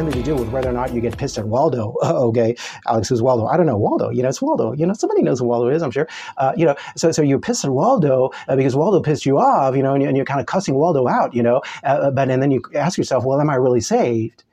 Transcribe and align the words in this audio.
Has 0.00 0.14
anything 0.14 0.24
to 0.24 0.36
do 0.36 0.42
with 0.42 0.50
whether 0.50 0.68
or 0.68 0.72
not 0.72 0.92
you 0.94 1.00
get 1.00 1.16
pissed 1.16 1.38
at 1.38 1.46
Waldo. 1.46 1.94
okay, 2.02 2.56
Alex, 2.86 3.08
who's 3.08 3.22
Waldo? 3.22 3.46
I 3.46 3.56
don't 3.56 3.66
know 3.66 3.76
Waldo. 3.76 4.10
You 4.10 4.22
know, 4.22 4.28
it's 4.28 4.40
Waldo. 4.40 4.72
You 4.72 4.86
know, 4.86 4.94
somebody 4.94 5.22
knows 5.22 5.40
who 5.40 5.46
Waldo 5.46 5.68
is. 5.68 5.82
I'm 5.82 5.90
sure. 5.90 6.08
Uh, 6.36 6.52
you 6.56 6.64
know, 6.64 6.74
so 6.96 7.12
so 7.12 7.22
you're 7.22 7.38
pissed 7.38 7.64
at 7.64 7.70
Waldo 7.70 8.30
uh, 8.48 8.56
because 8.56 8.74
Waldo 8.74 9.00
pissed 9.00 9.26
you 9.26 9.38
off. 9.38 9.76
You 9.76 9.82
know, 9.82 9.94
and, 9.94 10.16
you, 10.16 10.22
are 10.22 10.26
kind 10.26 10.40
of 10.40 10.46
cussing 10.46 10.74
Waldo 10.74 11.08
out. 11.08 11.34
You 11.34 11.42
know, 11.42 11.62
uh, 11.84 12.10
but 12.10 12.30
and 12.30 12.42
then 12.42 12.50
you 12.50 12.62
ask 12.74 12.98
yourself, 12.98 13.24
well, 13.24 13.40
am 13.40 13.50
I 13.50 13.56
really 13.56 13.80
saved? 13.80 14.44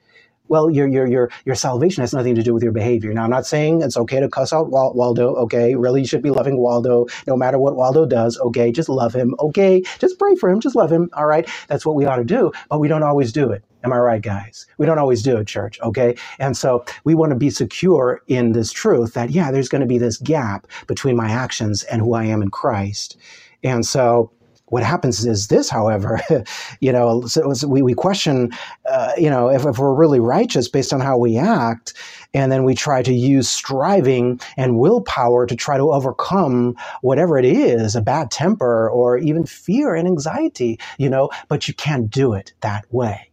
Well, 0.49 0.69
your, 0.69 0.87
your, 0.87 1.07
your, 1.07 1.29
your 1.45 1.55
salvation 1.55 2.01
has 2.01 2.13
nothing 2.13 2.35
to 2.35 2.43
do 2.43 2.53
with 2.53 2.63
your 2.63 2.71
behavior. 2.71 3.13
Now, 3.13 3.23
I'm 3.23 3.29
not 3.29 3.45
saying 3.45 3.81
it's 3.81 3.97
okay 3.97 4.19
to 4.19 4.29
cuss 4.29 4.53
out 4.53 4.71
Waldo, 4.71 5.35
okay? 5.35 5.75
Really, 5.75 6.01
you 6.01 6.07
should 6.07 6.21
be 6.21 6.29
loving 6.29 6.57
Waldo 6.57 7.07
no 7.25 7.35
matter 7.35 7.59
what 7.59 7.75
Waldo 7.75 8.05
does, 8.05 8.37
okay? 8.39 8.71
Just 8.71 8.89
love 8.89 9.13
him, 9.13 9.35
okay? 9.39 9.81
Just 9.99 10.19
pray 10.19 10.35
for 10.35 10.49
him, 10.49 10.59
just 10.59 10.75
love 10.75 10.91
him, 10.91 11.09
all 11.13 11.25
right? 11.25 11.49
That's 11.67 11.85
what 11.85 11.95
we 11.95 12.05
ought 12.05 12.17
to 12.17 12.23
do, 12.23 12.51
but 12.69 12.79
we 12.79 12.87
don't 12.87 13.03
always 13.03 13.31
do 13.31 13.51
it. 13.51 13.63
Am 13.83 13.93
I 13.93 13.97
right, 13.97 14.21
guys? 14.21 14.65
We 14.77 14.85
don't 14.85 14.99
always 14.99 15.21
do 15.23 15.37
it, 15.37 15.47
church, 15.47 15.79
okay? 15.81 16.15
And 16.39 16.57
so 16.57 16.83
we 17.03 17.15
want 17.15 17.31
to 17.31 17.37
be 17.37 17.49
secure 17.49 18.21
in 18.27 18.51
this 18.51 18.71
truth 18.71 19.13
that, 19.13 19.29
yeah, 19.29 19.51
there's 19.51 19.69
going 19.69 19.81
to 19.81 19.87
be 19.87 19.97
this 19.97 20.17
gap 20.17 20.67
between 20.87 21.15
my 21.15 21.29
actions 21.29 21.83
and 21.83 22.01
who 22.01 22.13
I 22.13 22.25
am 22.25 22.41
in 22.41 22.49
Christ. 22.49 23.17
And 23.63 23.85
so 23.85 24.31
what 24.69 24.83
happens 24.83 25.25
is 25.25 25.47
this, 25.47 25.69
however, 25.69 26.19
you 26.81 26.91
know, 26.91 27.25
so 27.25 27.53
we, 27.67 27.81
we 27.81 27.93
question, 27.93 28.51
uh, 28.89 29.13
you 29.17 29.29
know, 29.29 29.49
if, 29.49 29.65
if 29.65 29.79
we're 29.79 29.93
really 29.93 30.19
righteous 30.19 30.67
based 30.67 30.91
on 30.91 30.99
how 30.99 31.17
we 31.17 31.37
act, 31.37 31.93
and 32.33 32.51
then 32.51 32.63
we 32.63 32.75
try 32.75 33.01
to 33.01 33.13
use 33.13 33.47
striving 33.47 34.39
and 34.57 34.77
willpower 34.77 35.45
to 35.45 35.55
try 35.55 35.77
to 35.77 35.91
overcome 35.91 36.75
whatever 37.01 37.37
it 37.37 37.45
is, 37.45 37.95
a 37.95 38.01
bad 38.01 38.29
temper 38.29 38.89
or 38.89 39.17
even 39.17 39.45
fear 39.45 39.95
and 39.95 40.07
anxiety, 40.07 40.77
you 40.97 41.09
know, 41.09 41.29
but 41.47 41.67
you 41.67 41.73
can't 41.73 42.09
do 42.09 42.33
it 42.33 42.53
that 42.59 42.85
way. 42.93 43.31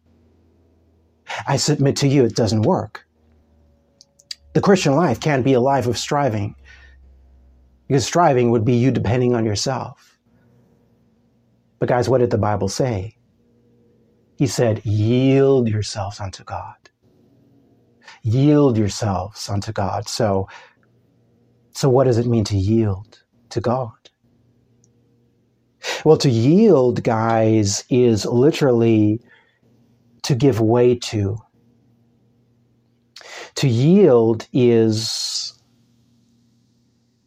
I 1.48 1.56
submit 1.56 1.96
to 1.96 2.08
you, 2.08 2.24
it 2.24 2.36
doesn't 2.36 2.62
work. 2.62 3.06
The 4.52 4.60
Christian 4.60 4.94
life 4.94 5.18
can't 5.18 5.44
be 5.44 5.54
a 5.54 5.60
life 5.60 5.88
of 5.88 5.98
striving 5.98 6.54
because 7.88 8.04
striving 8.04 8.52
would 8.52 8.64
be 8.64 8.74
you 8.74 8.92
depending 8.92 9.34
on 9.34 9.44
yourself. 9.44 10.13
But, 11.80 11.88
guys, 11.90 12.08
what 12.08 12.18
did 12.18 12.30
the 12.30 12.38
Bible 12.38 12.68
say? 12.68 13.16
He 14.36 14.46
said, 14.46 14.84
Yield 14.84 15.68
yourselves 15.68 16.20
unto 16.20 16.44
God. 16.44 16.76
Yield 18.22 18.78
yourselves 18.78 19.48
unto 19.48 19.72
God. 19.72 20.08
So, 20.08 20.48
so 21.74 21.88
what 21.88 22.04
does 22.04 22.18
it 22.18 22.26
mean 22.26 22.44
to 22.44 22.56
yield 22.56 23.20
to 23.50 23.60
God? 23.60 23.92
Well, 26.04 26.16
to 26.18 26.30
yield, 26.30 27.02
guys, 27.04 27.84
is 27.90 28.26
literally 28.26 29.20
to 30.24 30.34
give 30.34 30.60
way 30.60 30.96
to. 30.96 31.38
To 33.56 33.68
yield 33.68 34.48
is, 34.52 35.54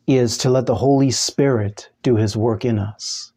is 0.07 0.37
to 0.39 0.49
let 0.49 0.65
the 0.67 0.75
Holy 0.75 1.11
Spirit 1.11 1.89
do 2.03 2.15
his 2.17 2.37
work 2.37 2.65
in 2.65 2.79
us. 2.79 3.31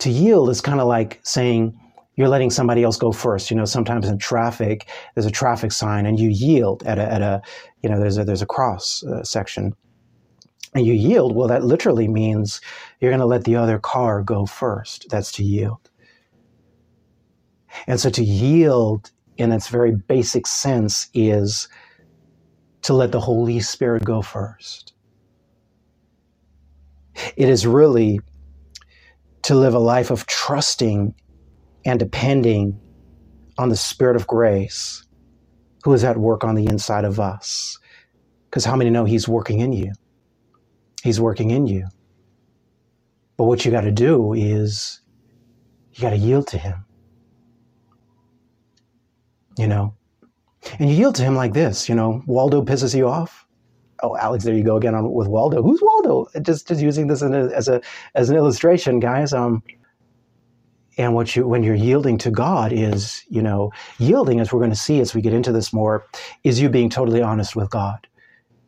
To 0.00 0.10
yield 0.10 0.50
is 0.50 0.60
kind 0.60 0.80
of 0.80 0.86
like 0.86 1.20
saying, 1.24 1.78
you're 2.16 2.28
letting 2.28 2.50
somebody 2.50 2.82
else 2.82 2.96
go 2.96 3.12
first. 3.12 3.50
You 3.50 3.56
know, 3.56 3.64
sometimes 3.64 4.08
in 4.08 4.18
traffic, 4.18 4.88
there's 5.14 5.26
a 5.26 5.30
traffic 5.30 5.72
sign 5.72 6.06
and 6.06 6.18
you 6.18 6.30
yield 6.30 6.82
at 6.84 6.98
a, 6.98 7.12
at 7.12 7.22
a 7.22 7.42
you 7.82 7.88
know, 7.88 8.00
there's 8.00 8.18
a, 8.18 8.24
there's 8.24 8.42
a 8.42 8.46
cross 8.46 9.04
uh, 9.04 9.22
section 9.22 9.72
and 10.74 10.86
you 10.86 10.92
yield. 10.94 11.34
Well, 11.34 11.48
that 11.48 11.64
literally 11.64 12.08
means 12.08 12.60
you're 13.00 13.10
going 13.10 13.20
to 13.20 13.26
let 13.26 13.44
the 13.44 13.56
other 13.56 13.78
car 13.78 14.22
go 14.22 14.46
first. 14.46 15.06
That's 15.10 15.32
to 15.32 15.44
yield. 15.44 15.90
And 17.86 18.00
so 18.00 18.10
to 18.10 18.24
yield 18.24 19.10
in 19.36 19.52
its 19.52 19.68
very 19.68 19.92
basic 19.92 20.46
sense 20.46 21.08
is 21.14 21.68
to 22.82 22.94
let 22.94 23.12
the 23.12 23.20
Holy 23.20 23.60
Spirit 23.60 24.04
go 24.04 24.22
first. 24.22 24.94
It 27.36 27.48
is 27.48 27.66
really 27.66 28.20
to 29.44 29.54
live 29.54 29.74
a 29.74 29.78
life 29.80 30.10
of 30.10 30.26
trusting 30.26 31.14
and 31.86 31.98
depending 31.98 32.80
on 33.58 33.70
the 33.70 33.76
Spirit 33.76 34.16
of 34.16 34.26
grace 34.26 35.04
who 35.84 35.92
is 35.94 36.04
at 36.04 36.18
work 36.18 36.44
on 36.44 36.54
the 36.56 36.66
inside 36.66 37.04
of 37.04 37.20
us. 37.20 37.78
Because 38.50 38.64
how 38.64 38.76
many 38.76 38.90
know 38.90 39.04
He's 39.04 39.28
working 39.28 39.60
in 39.60 39.72
you? 39.72 39.92
He's 41.02 41.20
working 41.20 41.50
in 41.50 41.66
you. 41.66 41.88
But 43.38 43.44
what 43.44 43.64
you 43.64 43.72
got 43.72 43.82
to 43.82 43.92
do 43.92 44.34
is 44.34 45.00
you 45.94 46.02
got 46.02 46.10
to 46.10 46.16
yield 46.18 46.48
to 46.48 46.58
Him 46.58 46.74
you 49.58 49.68
know. 49.68 49.94
And 50.80 50.90
you 50.90 50.96
yield 50.96 51.16
to 51.16 51.24
him 51.24 51.36
like 51.36 51.54
this, 51.54 51.88
you 51.88 51.96
know. 51.96 52.22
Waldo 52.26 52.62
pisses 52.62 52.96
you 52.96 53.08
off. 53.08 53.46
Oh, 54.02 54.16
Alex, 54.16 54.44
there 54.44 54.54
you 54.54 54.64
go 54.64 54.76
again 54.76 54.94
on, 54.94 55.12
with 55.12 55.28
Waldo. 55.28 55.62
Who's 55.62 55.80
Waldo? 55.82 56.26
Just 56.42 56.68
just 56.68 56.80
using 56.80 57.08
this 57.08 57.22
a, 57.22 57.50
as 57.54 57.68
a 57.68 57.80
as 58.14 58.30
an 58.30 58.36
illustration, 58.36 59.00
guys. 59.00 59.32
Um, 59.32 59.62
and 60.98 61.14
what 61.14 61.34
you 61.34 61.46
when 61.46 61.62
you're 61.62 61.74
yielding 61.74 62.18
to 62.18 62.30
God 62.30 62.72
is, 62.72 63.22
you 63.28 63.42
know, 63.42 63.72
yielding, 63.98 64.40
as 64.40 64.52
we're 64.52 64.60
going 64.60 64.70
to 64.70 64.76
see 64.76 65.00
as 65.00 65.14
we 65.14 65.22
get 65.22 65.32
into 65.32 65.52
this 65.52 65.72
more, 65.72 66.04
is 66.44 66.60
you 66.60 66.68
being 66.68 66.90
totally 66.90 67.22
honest 67.22 67.56
with 67.56 67.70
God. 67.70 68.06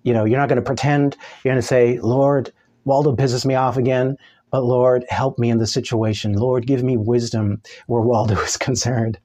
You 0.02 0.14
know, 0.14 0.24
you're 0.24 0.38
not 0.38 0.48
going 0.48 0.56
to 0.56 0.62
pretend. 0.62 1.16
You're 1.44 1.52
going 1.52 1.60
to 1.60 1.66
say, 1.66 1.98
Lord, 1.98 2.52
Waldo 2.84 3.14
pisses 3.14 3.44
me 3.44 3.54
off 3.54 3.76
again. 3.76 4.16
But 4.50 4.64
Lord, 4.64 5.04
help 5.08 5.38
me 5.38 5.50
in 5.50 5.58
the 5.58 5.66
situation. 5.66 6.32
Lord, 6.32 6.66
give 6.66 6.82
me 6.82 6.96
wisdom 6.96 7.62
where 7.86 8.00
Waldo 8.00 8.40
is 8.40 8.56
concerned. 8.56 9.18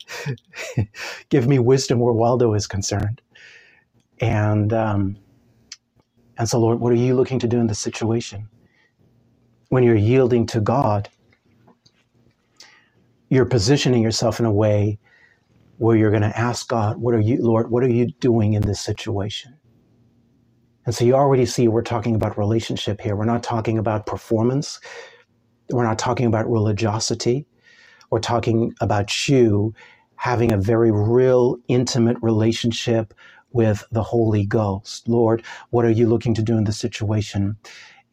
give 1.29 1.47
me 1.47 1.57
wisdom 1.59 1.99
where 1.99 2.13
Waldo 2.13 2.53
is 2.53 2.67
concerned. 2.67 3.22
And 4.22 4.72
um, 4.72 5.17
and 6.38 6.50
so, 6.50 6.59
Lord, 6.59 6.79
what 6.79 6.91
are 6.94 6.97
you 6.97 7.16
looking 7.16 7.40
to 7.40 7.47
do 7.47 7.59
in 7.59 7.68
this 7.68 7.79
situation? 7.79 8.50
When 9.69 9.84
you're 9.84 9.96
yielding 9.96 10.46
to 10.47 10.62
God, 10.62 11.09
you're 13.29 13.46
positioning 13.46 14.03
yourself 14.03 14.40
in 14.40 14.46
a 14.46 14.53
way 14.53 15.00
where 15.78 15.97
you're 15.97 16.12
going 16.12 16.23
to 16.23 16.40
ask 16.40 16.68
God, 16.69 16.97
"What 16.97 17.16
are 17.16 17.22
you, 17.22 17.44
Lord? 17.44 17.72
What 17.72 17.84
are 17.84 17.90
you 17.90 18.07
doing 18.22 18.53
in 18.53 18.63
this 18.63 18.81
situation?" 18.81 19.59
And 20.85 20.96
so 20.96 21.06
you 21.06 21.16
already 21.16 21.46
see 21.47 21.68
we're 21.69 21.84
talking 21.84 22.16
about 22.16 22.38
relationship 22.38 23.02
here. 23.02 23.16
We're 23.16 23.25
not 23.25 23.44
talking 23.44 23.78
about 23.79 24.06
performance. 24.07 24.79
We're 25.72 25.85
not 25.85 26.00
talking 26.00 26.28
about 26.28 26.50
religiosity. 26.50 27.47
We're 28.12 28.19
talking 28.19 28.73
about 28.81 29.28
you 29.28 29.73
having 30.17 30.52
a 30.52 30.57
very 30.57 30.91
real, 30.91 31.57
intimate 31.67 32.17
relationship 32.22 33.13
with 33.55 33.85
the 33.91 34.03
Holy 34.03 34.45
Ghost. 34.45 35.07
Lord, 35.07 35.43
what 35.71 35.85
are 35.85 35.89
you 35.89 36.07
looking 36.07 36.33
to 36.35 36.43
do 36.43 36.57
in 36.57 36.66
this 36.66 36.77
situation? 36.77 37.57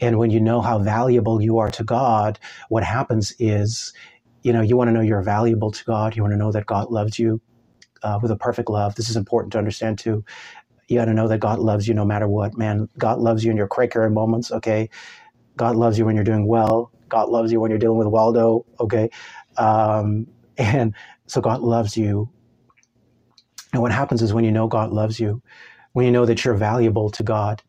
And 0.01 0.19
when 0.19 0.31
you 0.31 0.41
know 0.41 0.61
how 0.63 0.79
valuable 0.79 1.43
you 1.43 1.59
are 1.59 1.71
to 1.73 1.85
God, 1.85 2.39
what 2.69 2.85
happens 2.85 3.35
is, 3.41 3.93
you 4.45 4.53
know, 4.53 4.63
you 4.63 4.77
want 4.77 4.89
to 4.89 4.93
know 4.93 5.01
you're 5.01 5.23
valuable 5.23 5.73
to 5.73 5.85
God. 5.85 6.17
You 6.17 6.23
want 6.23 6.33
to 6.33 6.39
know 6.39 6.53
that 6.53 6.67
God 6.67 6.91
loves 6.93 7.19
you 7.19 7.43
uh, 8.05 8.21
with 8.23 8.31
a 8.31 8.37
perfect 8.37 8.71
love. 8.71 8.95
This 8.95 9.11
is 9.11 9.17
important 9.17 9.53
to 9.53 9.59
understand 9.59 9.99
too. 9.99 10.25
You 10.89 10.99
got 10.99 11.07
to 11.07 11.15
know 11.15 11.29
that 11.29 11.39
God 11.41 11.59
loves 11.59 11.89
you 11.89 11.95
no 11.95 12.05
matter 12.05 12.29
what, 12.29 12.57
man. 12.57 12.89
God 12.99 13.19
loves 13.19 13.45
you 13.45 13.51
in 13.51 13.57
your 13.57 13.69
Quaker 13.69 14.09
moments, 14.11 14.53
okay? 14.53 14.91
God 15.59 15.77
loves 15.77 15.99
you 15.99 16.07
when 16.07 16.15
you're 16.15 16.25
doing 16.25 16.47
well. 16.47 16.93
God 17.09 17.31
loves 17.31 17.51
you 17.53 17.61
when 17.61 17.71
you're 17.71 17.79
dealing 17.79 17.99
with 17.99 18.09
Waldo, 18.09 18.65
okay? 18.81 19.11
Um, 19.57 20.29
and 20.57 20.95
so 21.27 21.41
God 21.41 21.63
loves 21.63 21.97
you. 21.97 22.31
And 23.73 23.83
what 23.83 23.93
happens 23.93 24.23
is 24.23 24.33
when 24.35 24.45
you 24.45 24.53
know 24.53 24.69
God 24.69 24.93
loves 24.93 25.21
you, 25.21 25.43
when 25.93 26.07
you 26.07 26.13
know 26.13 26.27
that 26.27 26.45
you're 26.45 26.55
valuable 26.55 27.11
to 27.11 27.23
God, 27.23 27.63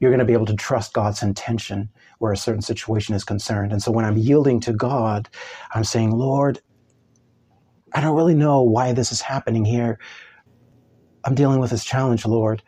you're 0.00 0.10
going 0.10 0.20
to 0.20 0.24
be 0.24 0.32
able 0.32 0.46
to 0.46 0.56
trust 0.56 0.92
God's 0.92 1.22
intention 1.22 1.90
where 2.18 2.32
a 2.32 2.36
certain 2.36 2.62
situation 2.62 3.14
is 3.14 3.24
concerned. 3.24 3.72
And 3.72 3.82
so 3.82 3.90
when 3.92 4.04
I'm 4.04 4.16
yielding 4.16 4.60
to 4.60 4.72
God, 4.72 5.28
I'm 5.74 5.84
saying, 5.84 6.12
Lord, 6.12 6.60
I 7.94 8.00
don't 8.00 8.16
really 8.16 8.34
know 8.34 8.62
why 8.62 8.92
this 8.92 9.12
is 9.12 9.20
happening 9.20 9.64
here. 9.64 9.98
I'm 11.24 11.34
dealing 11.34 11.60
with 11.60 11.70
this 11.70 11.84
challenge, 11.84 12.26
Lord. 12.26 12.62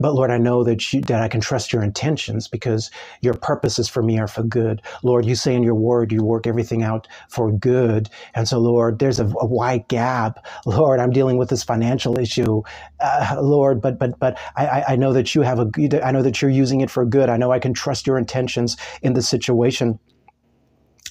But 0.00 0.14
Lord, 0.14 0.30
I 0.30 0.38
know 0.38 0.64
that 0.64 0.92
you, 0.92 1.02
that 1.02 1.22
I 1.22 1.28
can 1.28 1.40
trust 1.40 1.72
your 1.72 1.82
intentions 1.82 2.48
because 2.48 2.90
your 3.22 3.34
purposes 3.34 3.88
for 3.88 4.02
me 4.02 4.18
are 4.18 4.28
for 4.28 4.42
good. 4.44 4.82
Lord, 5.02 5.26
you 5.26 5.34
say 5.36 5.54
in 5.54 5.62
your 5.62 5.74
word 5.76 6.12
you 6.12 6.24
work 6.24 6.46
everything 6.46 6.82
out 6.82 7.08
for 7.30 7.52
good, 7.52 8.10
and 8.34 8.48
so 8.48 8.58
Lord, 8.58 8.98
there's 9.00 9.20
a, 9.20 9.26
a 9.26 9.46
wide 9.46 9.88
gap. 9.88 10.46
Lord, 10.66 11.00
I'm 11.00 11.10
dealing 11.12 11.38
with 11.38 11.50
this 11.50 11.64
financial 11.64 12.18
issue, 12.18 12.62
uh, 13.00 13.36
Lord, 13.40 13.80
but 13.82 13.98
but 13.98 14.18
but 14.20 14.38
I, 14.56 14.64
I 14.90 14.96
know 14.96 15.12
that 15.14 15.34
you 15.34 15.42
have 15.42 15.58
a 15.60 15.66
I 16.04 16.12
know 16.12 16.22
that 16.22 16.42
you're 16.42 16.50
using 16.50 16.80
it 16.82 16.90
for 16.90 17.04
good. 17.06 17.28
I 17.30 17.36
know 17.38 17.52
I 17.52 17.58
can 17.60 17.74
trust 17.74 18.06
your 18.06 18.18
intentions 18.18 18.76
in 19.02 19.14
this 19.14 19.28
situation. 19.28 19.98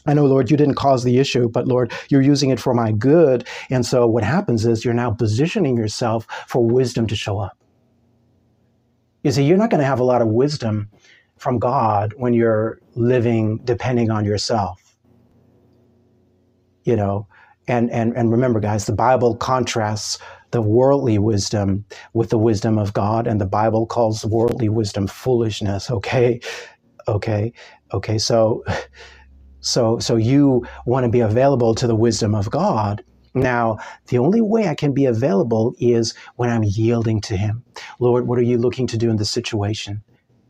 I 0.06 0.14
know, 0.14 0.26
Lord, 0.26 0.52
you 0.52 0.58
didn't 0.58 0.76
cause 0.76 1.04
the 1.04 1.20
issue, 1.20 1.50
but 1.50 1.68
Lord, 1.68 1.94
you're 2.10 2.22
using 2.22 2.50
it 2.50 2.60
for 2.60 2.74
my 2.74 2.92
good. 2.92 3.48
And 3.70 3.86
so 3.86 4.08
what 4.08 4.24
happens 4.24 4.66
is 4.66 4.86
you're 4.86 4.94
now 4.94 5.12
positioning 5.12 5.78
yourself 5.78 6.28
for 6.48 6.66
wisdom 6.66 7.08
to 7.08 7.16
show 7.16 7.40
up. 7.40 7.58
You 9.28 9.34
see, 9.34 9.44
you're 9.44 9.58
not 9.58 9.72
going 9.72 9.82
to 9.82 9.86
have 9.86 10.00
a 10.00 10.06
lot 10.06 10.22
of 10.22 10.30
wisdom 10.30 10.90
from 11.38 11.60
God 11.60 12.14
when 12.16 12.34
you're 12.34 12.80
living 12.96 13.60
depending 13.66 14.10
on 14.10 14.24
yourself. 14.24 14.96
You 16.86 16.96
know, 16.96 17.28
and 17.68 17.92
and 17.92 18.16
and 18.16 18.32
remember 18.32 18.62
guys, 18.62 18.86
the 18.86 18.94
Bible 18.94 19.36
contrasts 19.36 20.18
the 20.52 20.62
worldly 20.62 21.20
wisdom 21.20 21.84
with 22.14 22.30
the 22.30 22.38
wisdom 22.38 22.78
of 22.78 22.94
God 22.94 23.28
and 23.28 23.42
the 23.42 23.46
Bible 23.46 23.86
calls 23.86 24.24
worldly 24.24 24.70
wisdom 24.70 25.08
foolishness, 25.08 25.92
okay? 25.92 26.40
Okay. 27.10 27.52
Okay. 27.94 28.18
So 28.20 28.64
so 29.60 30.00
so 30.00 30.16
you 30.16 30.66
want 30.86 31.04
to 31.04 31.10
be 31.12 31.20
available 31.20 31.76
to 31.76 31.88
the 31.88 31.96
wisdom 31.96 32.34
of 32.34 32.50
God 32.50 33.04
now, 33.40 33.78
the 34.08 34.18
only 34.18 34.42
way 34.42 34.68
I 34.68 34.76
can 34.76 34.94
be 34.94 35.06
available 35.06 35.74
is 35.80 36.14
when 36.36 36.50
I'm 36.50 36.64
yielding 36.64 37.22
to 37.22 37.38
Him. 37.38 37.64
Lord, 38.00 38.28
what 38.28 38.40
are 38.40 38.44
you 38.44 38.58
looking 38.58 38.88
to 38.88 38.98
do 38.98 39.10
in 39.10 39.18
this 39.18 39.30
situation? 39.30 40.04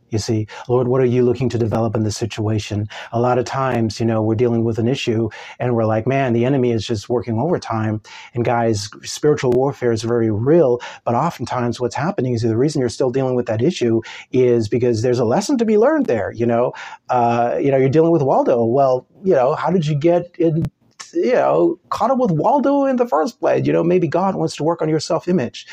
You 0.10 0.20
see, 0.20 0.48
Lord, 0.70 0.88
what 0.88 1.02
are 1.02 1.06
you 1.06 1.24
looking 1.24 1.50
to 1.50 1.58
develop 1.58 1.96
in 1.96 2.04
this 2.04 2.16
situation? 2.16 2.88
A 3.12 3.20
lot 3.20 3.38
of 3.38 3.46
times, 3.46 4.00
you 4.00 4.06
know, 4.06 4.22
we're 4.22 4.36
dealing 4.36 4.64
with 4.64 4.80
an 4.80 4.88
issue 4.88 5.30
and 5.60 5.76
we're 5.76 5.86
like, 5.86 6.08
man, 6.08 6.34
the 6.34 6.46
enemy 6.46 6.72
is 6.72 6.88
just 6.88 7.10
working 7.10 7.40
overtime. 7.40 8.02
And 8.34 8.46
guys, 8.46 8.90
spiritual 9.04 9.52
warfare 9.52 9.92
is 9.92 10.04
very 10.04 10.32
real. 10.32 10.80
But 11.04 11.16
oftentimes 11.16 11.80
what's 11.80 11.96
happening 11.96 12.34
is 12.34 12.42
the 12.42 12.58
reason 12.58 12.80
you're 12.80 12.90
still 12.90 13.10
dealing 13.10 13.36
with 13.36 13.48
that 13.48 13.62
issue 13.62 14.02
is 14.32 14.70
because 14.70 15.02
there's 15.02 15.20
a 15.20 15.26
lesson 15.26 15.58
to 15.58 15.66
be 15.66 15.78
learned 15.78 16.06
there. 16.06 16.32
You 16.32 16.46
know, 16.46 16.74
uh, 17.10 17.58
you 17.60 17.72
know, 17.72 17.78
you're 17.78 17.90
dealing 17.90 18.12
with 18.12 18.22
Waldo. 18.22 18.64
Well, 18.64 19.08
you 19.24 19.34
know, 19.34 19.56
how 19.56 19.72
did 19.72 19.86
you 19.86 19.96
get 19.96 20.34
in 20.38 20.66
you 21.14 21.34
know, 21.34 21.80
caught 21.90 22.12
up 22.12 22.18
with 22.18 22.32
Waldo 22.32 22.86
in 22.86 22.98
the 22.98 23.08
first 23.08 23.40
place. 23.40 23.66
You 23.66 23.74
know, 23.74 23.84
maybe 23.84 24.08
God 24.08 24.36
wants 24.36 24.56
to 24.58 24.64
work 24.64 24.82
on 24.82 24.90
your 24.90 25.00
self 25.00 25.28
image 25.28 25.68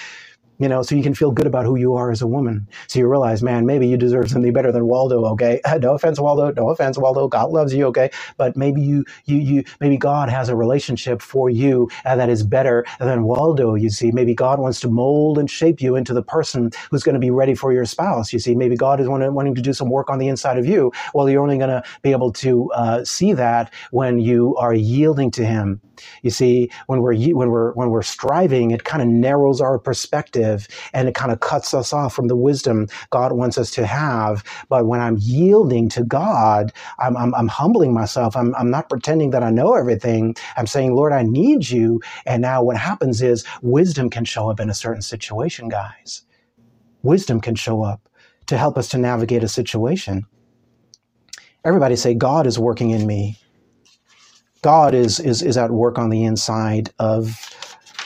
you 0.58 0.68
know, 0.68 0.82
so 0.82 0.94
you 0.94 1.02
can 1.02 1.14
feel 1.14 1.32
good 1.32 1.46
about 1.46 1.66
who 1.66 1.76
you 1.76 1.94
are 1.94 2.10
as 2.10 2.22
a 2.22 2.26
woman. 2.26 2.68
So 2.88 2.98
you 2.98 3.08
realize, 3.08 3.42
man, 3.42 3.66
maybe 3.66 3.86
you 3.88 3.96
deserve 3.96 4.30
something 4.30 4.52
better 4.52 4.72
than 4.72 4.86
Waldo. 4.86 5.24
Okay, 5.32 5.60
no 5.80 5.94
offense, 5.94 6.20
Waldo. 6.20 6.52
No 6.52 6.70
offense, 6.70 6.98
Waldo. 6.98 7.28
God 7.28 7.50
loves 7.50 7.74
you. 7.74 7.86
Okay, 7.86 8.10
but 8.36 8.56
maybe 8.56 8.80
you, 8.80 9.04
you, 9.26 9.36
you, 9.38 9.64
maybe 9.80 9.96
God 9.96 10.28
has 10.30 10.48
a 10.48 10.56
relationship 10.56 11.22
for 11.22 11.50
you 11.50 11.90
uh, 12.04 12.16
that 12.16 12.28
is 12.28 12.42
better 12.42 12.84
than 13.00 13.24
Waldo. 13.24 13.74
You 13.74 13.90
see, 13.90 14.12
maybe 14.12 14.34
God 14.34 14.60
wants 14.60 14.80
to 14.80 14.88
mold 14.88 15.38
and 15.38 15.50
shape 15.50 15.80
you 15.80 15.96
into 15.96 16.14
the 16.14 16.22
person 16.22 16.70
who's 16.90 17.02
going 17.02 17.14
to 17.14 17.20
be 17.20 17.30
ready 17.30 17.54
for 17.54 17.72
your 17.72 17.84
spouse. 17.84 18.32
You 18.32 18.38
see, 18.38 18.54
maybe 18.54 18.76
God 18.76 19.00
is 19.00 19.08
wanting 19.08 19.54
to 19.54 19.62
do 19.62 19.72
some 19.72 19.90
work 19.90 20.10
on 20.10 20.18
the 20.18 20.28
inside 20.28 20.58
of 20.58 20.66
you. 20.66 20.92
Well, 21.14 21.28
you're 21.28 21.42
only 21.42 21.58
going 21.58 21.70
to 21.70 21.82
be 22.02 22.12
able 22.12 22.32
to 22.34 22.70
uh, 22.72 23.04
see 23.04 23.32
that 23.34 23.72
when 23.90 24.18
you 24.18 24.56
are 24.56 24.74
yielding 24.74 25.30
to 25.32 25.44
Him. 25.44 25.80
You 26.22 26.30
see, 26.30 26.70
when 26.86 27.02
we're 27.02 27.14
when 27.14 27.50
we're 27.50 27.72
when 27.72 27.90
we're 27.90 28.02
striving, 28.02 28.70
it 28.70 28.84
kind 28.84 29.02
of 29.02 29.08
narrows 29.08 29.60
our 29.60 29.78
perspective 29.78 30.68
and 30.92 31.08
it 31.08 31.14
kind 31.14 31.32
of 31.32 31.40
cuts 31.40 31.74
us 31.74 31.92
off 31.92 32.14
from 32.14 32.28
the 32.28 32.36
wisdom 32.36 32.88
God 33.10 33.32
wants 33.32 33.58
us 33.58 33.70
to 33.72 33.86
have. 33.86 34.44
But 34.68 34.86
when 34.86 35.00
I'm 35.00 35.16
yielding 35.18 35.88
to 35.90 36.04
God, 36.04 36.72
I'm, 36.98 37.16
I'm, 37.16 37.34
I'm 37.34 37.48
humbling 37.48 37.92
myself. 37.92 38.36
I'm, 38.36 38.54
I'm 38.56 38.70
not 38.70 38.88
pretending 38.88 39.30
that 39.30 39.42
I 39.42 39.50
know 39.50 39.74
everything. 39.74 40.34
I'm 40.56 40.66
saying, 40.66 40.94
Lord, 40.94 41.12
I 41.12 41.22
need 41.22 41.68
you. 41.68 42.00
And 42.26 42.42
now 42.42 42.62
what 42.62 42.76
happens 42.76 43.22
is 43.22 43.44
wisdom 43.62 44.10
can 44.10 44.24
show 44.24 44.50
up 44.50 44.60
in 44.60 44.70
a 44.70 44.74
certain 44.74 45.02
situation, 45.02 45.68
guys. 45.68 46.22
Wisdom 47.02 47.40
can 47.40 47.54
show 47.54 47.82
up 47.82 48.08
to 48.46 48.58
help 48.58 48.78
us 48.78 48.88
to 48.90 48.98
navigate 48.98 49.44
a 49.44 49.48
situation. 49.48 50.26
Everybody 51.64 51.96
say, 51.96 52.14
God 52.14 52.46
is 52.46 52.58
working 52.58 52.90
in 52.90 53.06
me. 53.06 53.38
God 54.64 54.94
is, 54.94 55.20
is, 55.20 55.42
is 55.42 55.58
at 55.58 55.70
work 55.70 55.98
on 55.98 56.08
the 56.08 56.24
inside 56.24 56.88
of, 56.98 57.38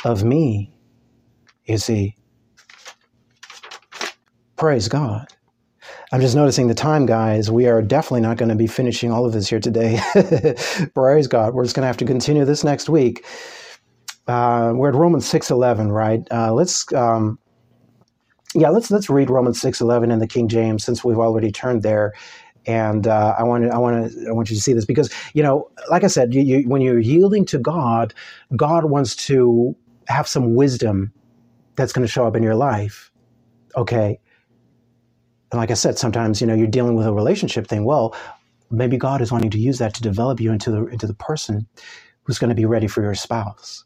of 0.04 0.24
me. 0.24 0.74
You 1.66 1.78
see, 1.78 2.16
praise 4.56 4.88
God. 4.88 5.28
I'm 6.10 6.20
just 6.20 6.34
noticing 6.34 6.66
the 6.66 6.74
time, 6.74 7.06
guys. 7.06 7.48
We 7.48 7.68
are 7.68 7.80
definitely 7.80 8.22
not 8.22 8.38
going 8.38 8.48
to 8.48 8.56
be 8.56 8.66
finishing 8.66 9.12
all 9.12 9.24
of 9.24 9.32
this 9.32 9.48
here 9.48 9.60
today. 9.60 10.00
praise 10.94 11.28
God. 11.28 11.54
We're 11.54 11.62
just 11.62 11.76
going 11.76 11.84
to 11.84 11.86
have 11.86 11.96
to 11.98 12.04
continue 12.04 12.44
this 12.44 12.64
next 12.64 12.88
week. 12.88 13.24
Uh, 14.26 14.72
we're 14.74 14.88
at 14.88 14.96
Romans 14.96 15.30
6:11, 15.30 15.92
right? 15.92 16.26
Uh, 16.28 16.52
let's 16.52 16.92
um, 16.92 17.38
yeah, 18.54 18.70
let's 18.70 18.90
let's 18.90 19.08
read 19.08 19.30
Romans 19.30 19.60
6:11 19.60 20.12
in 20.12 20.18
the 20.18 20.26
King 20.26 20.48
James 20.48 20.82
since 20.82 21.04
we've 21.04 21.18
already 21.18 21.52
turned 21.52 21.84
there 21.84 22.14
and 22.68 23.06
uh, 23.06 23.34
I 23.38 23.44
want 23.44 23.64
to, 23.64 23.70
I 23.70 23.78
want 23.78 24.12
to, 24.12 24.28
I 24.28 24.32
want 24.32 24.50
you 24.50 24.56
to 24.56 24.62
see 24.62 24.74
this 24.74 24.84
because 24.84 25.10
you 25.32 25.42
know, 25.42 25.70
like 25.90 26.04
I 26.04 26.06
said, 26.06 26.34
you, 26.34 26.42
you, 26.42 26.68
when 26.68 26.82
you're 26.82 27.00
yielding 27.00 27.46
to 27.46 27.58
God, 27.58 28.12
God 28.54 28.84
wants 28.84 29.16
to 29.26 29.74
have 30.06 30.28
some 30.28 30.54
wisdom 30.54 31.12
that's 31.76 31.92
going 31.92 32.06
to 32.06 32.12
show 32.12 32.26
up 32.26 32.36
in 32.36 32.42
your 32.42 32.54
life. 32.54 33.10
Okay. 33.74 34.20
And 35.50 35.58
like 35.58 35.70
I 35.70 35.74
said, 35.74 35.96
sometimes 35.96 36.42
you 36.42 36.46
know 36.46 36.54
you're 36.54 36.66
dealing 36.66 36.94
with 36.94 37.06
a 37.06 37.12
relationship 37.12 37.66
thing. 37.66 37.86
Well, 37.86 38.14
maybe 38.70 38.98
God 38.98 39.22
is 39.22 39.32
wanting 39.32 39.50
to 39.50 39.58
use 39.58 39.78
that 39.78 39.94
to 39.94 40.02
develop 40.02 40.38
you 40.38 40.52
into 40.52 40.70
the 40.70 40.84
into 40.86 41.06
the 41.06 41.14
person 41.14 41.66
who's 42.24 42.38
going 42.38 42.50
to 42.50 42.54
be 42.54 42.66
ready 42.66 42.86
for 42.86 43.02
your 43.02 43.14
spouse. 43.14 43.84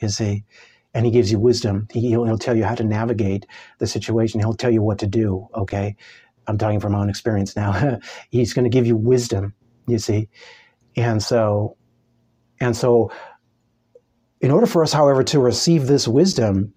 You 0.00 0.08
see, 0.08 0.44
and 0.92 1.06
He 1.06 1.12
gives 1.12 1.30
you 1.30 1.38
wisdom. 1.38 1.86
He, 1.92 2.16
will 2.16 2.24
he'll 2.24 2.38
tell 2.38 2.56
you 2.56 2.64
how 2.64 2.74
to 2.74 2.82
navigate 2.82 3.46
the 3.78 3.86
situation. 3.86 4.40
He'll 4.40 4.54
tell 4.54 4.72
you 4.72 4.82
what 4.82 4.98
to 4.98 5.06
do. 5.06 5.46
Okay, 5.54 5.94
I'm 6.48 6.58
talking 6.58 6.80
from 6.80 6.92
my 6.92 7.00
own 7.00 7.10
experience 7.10 7.54
now. 7.54 7.98
he's 8.30 8.54
going 8.54 8.64
to 8.64 8.70
give 8.70 8.86
you 8.86 8.96
wisdom, 8.96 9.54
you 9.86 9.98
see. 9.98 10.28
And 10.96 11.22
so, 11.22 11.76
and 12.60 12.76
so, 12.76 13.12
in 14.40 14.50
order 14.50 14.66
for 14.66 14.82
us, 14.82 14.92
however, 14.92 15.22
to 15.24 15.38
receive 15.38 15.86
this 15.86 16.08
wisdom, 16.08 16.72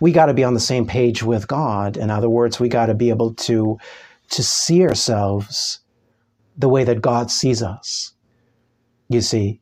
we 0.00 0.12
got 0.12 0.26
to 0.26 0.34
be 0.34 0.44
on 0.44 0.54
the 0.54 0.60
same 0.60 0.86
page 0.86 1.22
with 1.22 1.46
God. 1.46 1.96
In 1.96 2.10
other 2.10 2.28
words, 2.28 2.58
we 2.58 2.68
got 2.68 2.86
to 2.86 2.94
be 2.94 3.10
able 3.10 3.34
to 3.34 3.78
to 4.30 4.42
see 4.42 4.82
ourselves 4.82 5.80
the 6.56 6.68
way 6.68 6.84
that 6.84 7.02
God 7.02 7.30
sees 7.30 7.62
us. 7.62 8.12
You 9.08 9.20
see, 9.20 9.60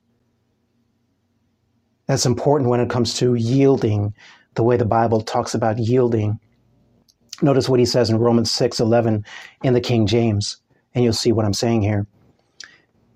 that's 2.07 2.27
important 2.27 2.71
when 2.71 2.81
it 2.81 2.91
comes 2.91 3.15
to 3.15 3.35
yielding, 3.35 4.15
the 4.55 4.63
way 4.63 4.77
the 4.77 4.85
Bible 4.85 5.21
talks 5.21 5.55
about 5.55 5.79
yielding. 5.79 6.39
Notice 7.43 7.69
what 7.69 7.81
he 7.81 7.87
says 7.87 8.09
in 8.09 8.19
Romans 8.19 8.51
6 8.51 8.81
11 8.81 9.25
in 9.63 9.75
the 9.75 9.81
King 9.81 10.07
James, 10.07 10.59
and 10.95 11.05
you'll 11.05 11.13
see 11.13 11.33
what 11.33 11.45
I'm 11.45 11.53
saying 11.53 11.83
here. 11.83 12.07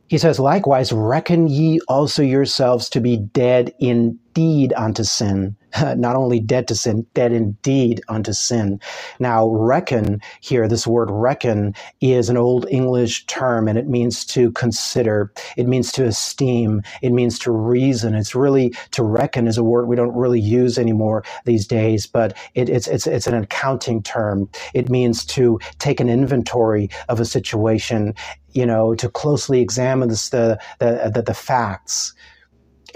He 0.09 0.19
says, 0.19 0.39
Likewise, 0.39 0.93
reckon 0.93 1.49
ye 1.49 1.81
also 1.89 2.23
yourselves 2.23 2.89
to 2.91 3.01
be 3.01 3.17
dead 3.17 3.73
indeed 3.79 4.73
unto 4.77 5.05
sin 5.05 5.57
not 5.97 6.17
only 6.17 6.41
dead 6.41 6.69
to 6.69 6.75
sin, 6.75 7.07
dead 7.15 7.33
indeed 7.33 8.01
unto 8.09 8.33
sin. 8.33 8.81
Now, 9.19 9.49
reckon 9.49 10.21
here, 10.41 10.69
this 10.69 10.87
word 10.87 11.11
reckon 11.11 11.75
is 12.01 12.29
an 12.29 12.37
old 12.37 12.67
English 12.71 13.27
term 13.27 13.69
and 13.69 13.79
it 13.79 13.89
means 13.89 14.25
to 14.27 14.53
consider, 14.53 15.33
it 15.57 15.67
means 15.67 15.93
to 15.93 16.05
esteem, 16.05 16.83
it 17.03 17.13
means 17.13 17.39
to 17.41 17.53
reason. 17.53 18.15
It's 18.15 18.35
really 18.35 18.75
to 18.93 19.03
reckon 19.03 19.47
is 19.49 19.59
a 19.59 19.65
word 19.65 19.89
we 19.89 19.97
don't 19.97 20.15
really 20.15 20.41
use 20.41 20.79
anymore 20.79 21.25
these 21.45 21.67
days, 21.67 22.07
but 22.07 22.37
it, 22.55 22.69
it's, 22.69 22.89
it's, 22.89 23.07
it's 23.07 23.27
an 23.27 23.35
accounting 23.35 24.03
term. 24.03 24.49
It 24.75 24.91
means 24.91 25.25
to 25.27 25.59
take 25.79 26.01
an 26.01 26.09
inventory 26.09 26.91
of 27.09 27.21
a 27.21 27.25
situation, 27.25 28.15
you 28.53 28.67
know, 28.67 28.95
to 28.97 29.09
closely 29.09 29.61
examine 29.61 30.09
the, 30.09 30.59
the, 30.81 31.13
the, 31.15 31.23
the 31.23 31.35
facts 31.35 32.15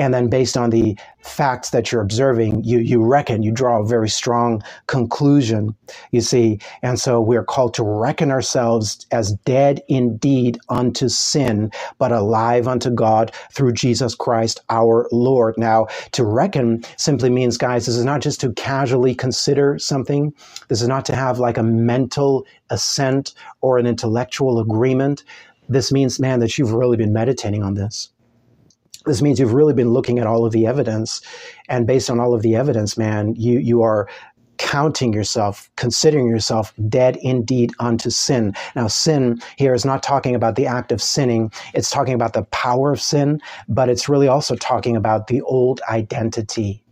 and 0.01 0.15
then 0.15 0.29
based 0.29 0.57
on 0.57 0.71
the 0.71 0.97
facts 1.21 1.71
that 1.71 1.93
you're 1.93 2.01
observing 2.01 2.65
you 2.65 2.79
you 2.79 3.03
reckon 3.05 3.43
you 3.43 3.53
draw 3.53 3.81
a 3.81 3.87
very 3.87 4.09
strong 4.09 4.63
conclusion 4.87 5.75
you 6.11 6.21
see. 6.21 6.59
And 6.83 6.99
so 6.99 7.21
we're 7.21 7.45
called 7.45 7.75
to 7.75 7.85
reckon 7.85 8.31
ourselves 8.31 9.07
as 9.11 9.33
dead 9.45 9.83
indeed 9.89 10.59
unto 10.69 11.09
sin 11.09 11.71
but 11.99 12.13
alive 12.13 12.67
unto 12.67 12.91
god 12.91 13.33
through 13.53 13.73
jesus 13.73 14.15
christ 14.15 14.61
our 14.71 15.09
lord. 15.13 15.55
Now 15.59 15.87
to 16.13 16.25
reckon 16.25 16.85
simply 16.97 17.31
means 17.31 17.59
guys 17.59 17.87
this 17.87 17.97
is 17.97 18.05
not 18.05 18.21
just 18.21 18.41
to 18.41 18.53
casually 18.55 19.15
consider 19.15 19.79
something. 19.79 20.33
This 20.69 20.83
is 20.83 20.89
not 20.89 21.05
to 21.07 21.15
have 21.15 21.39
like 21.39 21.59
a 21.59 21.63
mental 21.63 22.47
assent 22.71 23.35
or 23.61 23.79
an 23.79 23.87
intellectual 23.87 24.59
agreement. 24.61 25.25
This 25.69 25.93
means 25.93 26.19
man 26.19 26.41
that 26.41 26.59
you've 26.59 26.73
really 26.73 26.97
been 26.97 27.13
meditating 27.13 27.63
on 27.63 27.75
this 27.75 28.10
this 29.11 29.23
means 29.23 29.41
you've 29.41 29.53
really 29.53 29.75
been 29.75 29.91
looking 29.91 30.19
at 30.19 30.27
all 30.27 30.47
of 30.47 30.53
the 30.53 30.67
evidence 30.67 31.21
and 31.69 31.87
based 31.87 32.09
on 32.09 32.21
all 32.21 32.33
of 32.33 32.43
the 32.43 32.55
evidence 32.55 32.97
man 32.97 33.35
you 33.35 33.59
you 33.59 33.83
are 33.83 34.09
counting 34.61 35.13
yourself, 35.15 35.71
considering 35.77 36.29
yourself 36.29 36.75
dead 36.87 37.17
indeed 37.23 37.73
unto 37.81 38.11
sin. 38.11 38.55
Now, 38.77 38.89
sin 38.89 39.41
here 39.57 39.73
is 39.73 39.87
not 39.87 40.03
talking 40.03 40.35
about 40.35 40.55
the 40.55 40.67
act 40.67 40.93
of 40.93 41.01
sinning, 41.01 41.51
it's 41.73 41.91
talking 41.91 42.13
about 42.13 42.35
the 42.35 42.43
power 42.45 42.93
of 42.93 43.01
sin, 43.01 43.41
but 43.69 43.89
it's 43.89 44.07
really 44.07 44.29
also 44.29 44.55
talking 44.55 44.97
about 44.97 45.29
the 45.29 45.41
old 45.43 45.81
identity. 45.89 46.85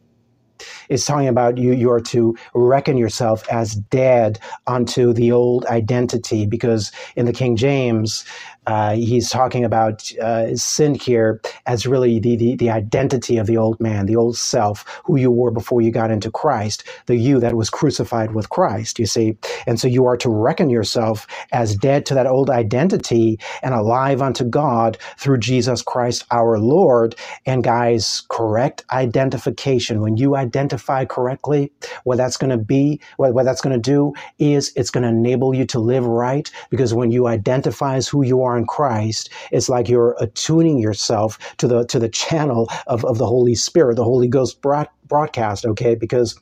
It's 0.89 1.05
talking 1.05 1.29
about 1.29 1.59
you, 1.59 1.73
you 1.73 1.91
are 1.91 2.01
to 2.01 2.37
reckon 2.55 2.97
yourself 2.97 3.47
as 3.51 3.75
dead 3.75 4.39
unto 4.67 5.13
the 5.13 5.33
old 5.33 5.67
identity, 5.67 6.47
because 6.47 6.93
in 7.17 7.27
the 7.27 7.33
King 7.33 7.57
James, 7.57 8.25
uh, 8.67 8.95
he's 8.95 9.31
talking 9.31 9.65
about 9.65 10.13
uh, 10.19 10.55
sin 10.55 10.95
here 10.95 11.41
as 11.65 11.87
really 11.87 12.21
the, 12.21 12.37
the, 12.37 12.55
the 12.57 12.71
identity 12.71 13.39
of 13.39 13.47
the 13.47 13.57
old 13.57 13.81
man, 13.81 14.05
the 14.05 14.17
old 14.17 14.37
self, 14.37 14.85
who 15.05 15.17
you 15.17 15.31
were 15.31 15.51
before 15.51 15.81
you 15.81 15.91
got 15.91 16.11
into 16.11 16.31
Christ, 16.31 16.85
the 17.07 17.17
you 17.17 17.41
that 17.41 17.55
was 17.55 17.71
crucified 17.71 18.35
with 18.35 18.51
Christ, 18.51 18.99
you 18.99 19.07
see. 19.07 19.37
And 19.67 19.81
so 19.81 19.89
you 19.89 20.05
are 20.05 20.19
to 20.19 20.29
reckon 20.29 20.69
yourself 20.69 21.27
as 21.51 21.77
dead 21.77 22.05
to 22.07 22.15
that 22.15 22.27
old 22.27 22.51
identity 22.51 23.39
and 23.63 23.73
alive 23.73 24.21
unto 24.21 24.45
God 24.45 24.99
through 25.17 25.39
Jesus 25.39 25.81
Christ 25.81 26.27
our 26.31 26.59
Lord. 26.59 27.15
And 27.47 27.65
guys, 27.65 28.23
correct 28.29 28.85
identification. 28.91 30.03
When 30.03 30.19
you 30.19 30.37
identify 30.79 31.05
correctly, 31.05 31.73
what 32.05 32.17
that's 32.17 32.37
going 32.37 32.51
to 32.51 32.57
be, 32.57 33.01
what, 33.17 33.35
what 33.35 33.45
that's 33.45 33.61
going 33.61 33.75
to 33.75 33.91
do 33.91 34.13
is 34.39 34.73
it's 34.77 34.91
going 34.91 35.03
to 35.03 35.09
enable 35.09 35.55
you 35.55 35.67
to 35.67 35.79
live 35.81 36.07
right 36.07 36.51
because 36.71 36.95
when 36.95 37.11
you 37.11 37.27
identify 37.27 37.97
as 37.97 38.09
who 38.09 38.25
you 38.25 38.43
are 38.43 38.57
in 38.57 38.67
Christ, 38.67 39.31
it's 39.51 39.69
like 39.69 39.89
you're 39.89 40.17
attuning 40.21 40.79
yourself 40.79 41.39
to 41.59 41.67
the 41.67 41.85
to 41.87 41.99
the 41.99 42.09
channel 42.09 42.69
of, 42.87 43.05
of 43.05 43.19
the 43.19 43.27
Holy 43.27 43.55
Spirit, 43.55 43.97
the 43.97 44.05
Holy 44.05 44.29
Ghost 44.29 44.63
broad, 44.63 44.89
broadcast, 45.09 45.67
okay? 45.67 45.95
Because 45.95 46.39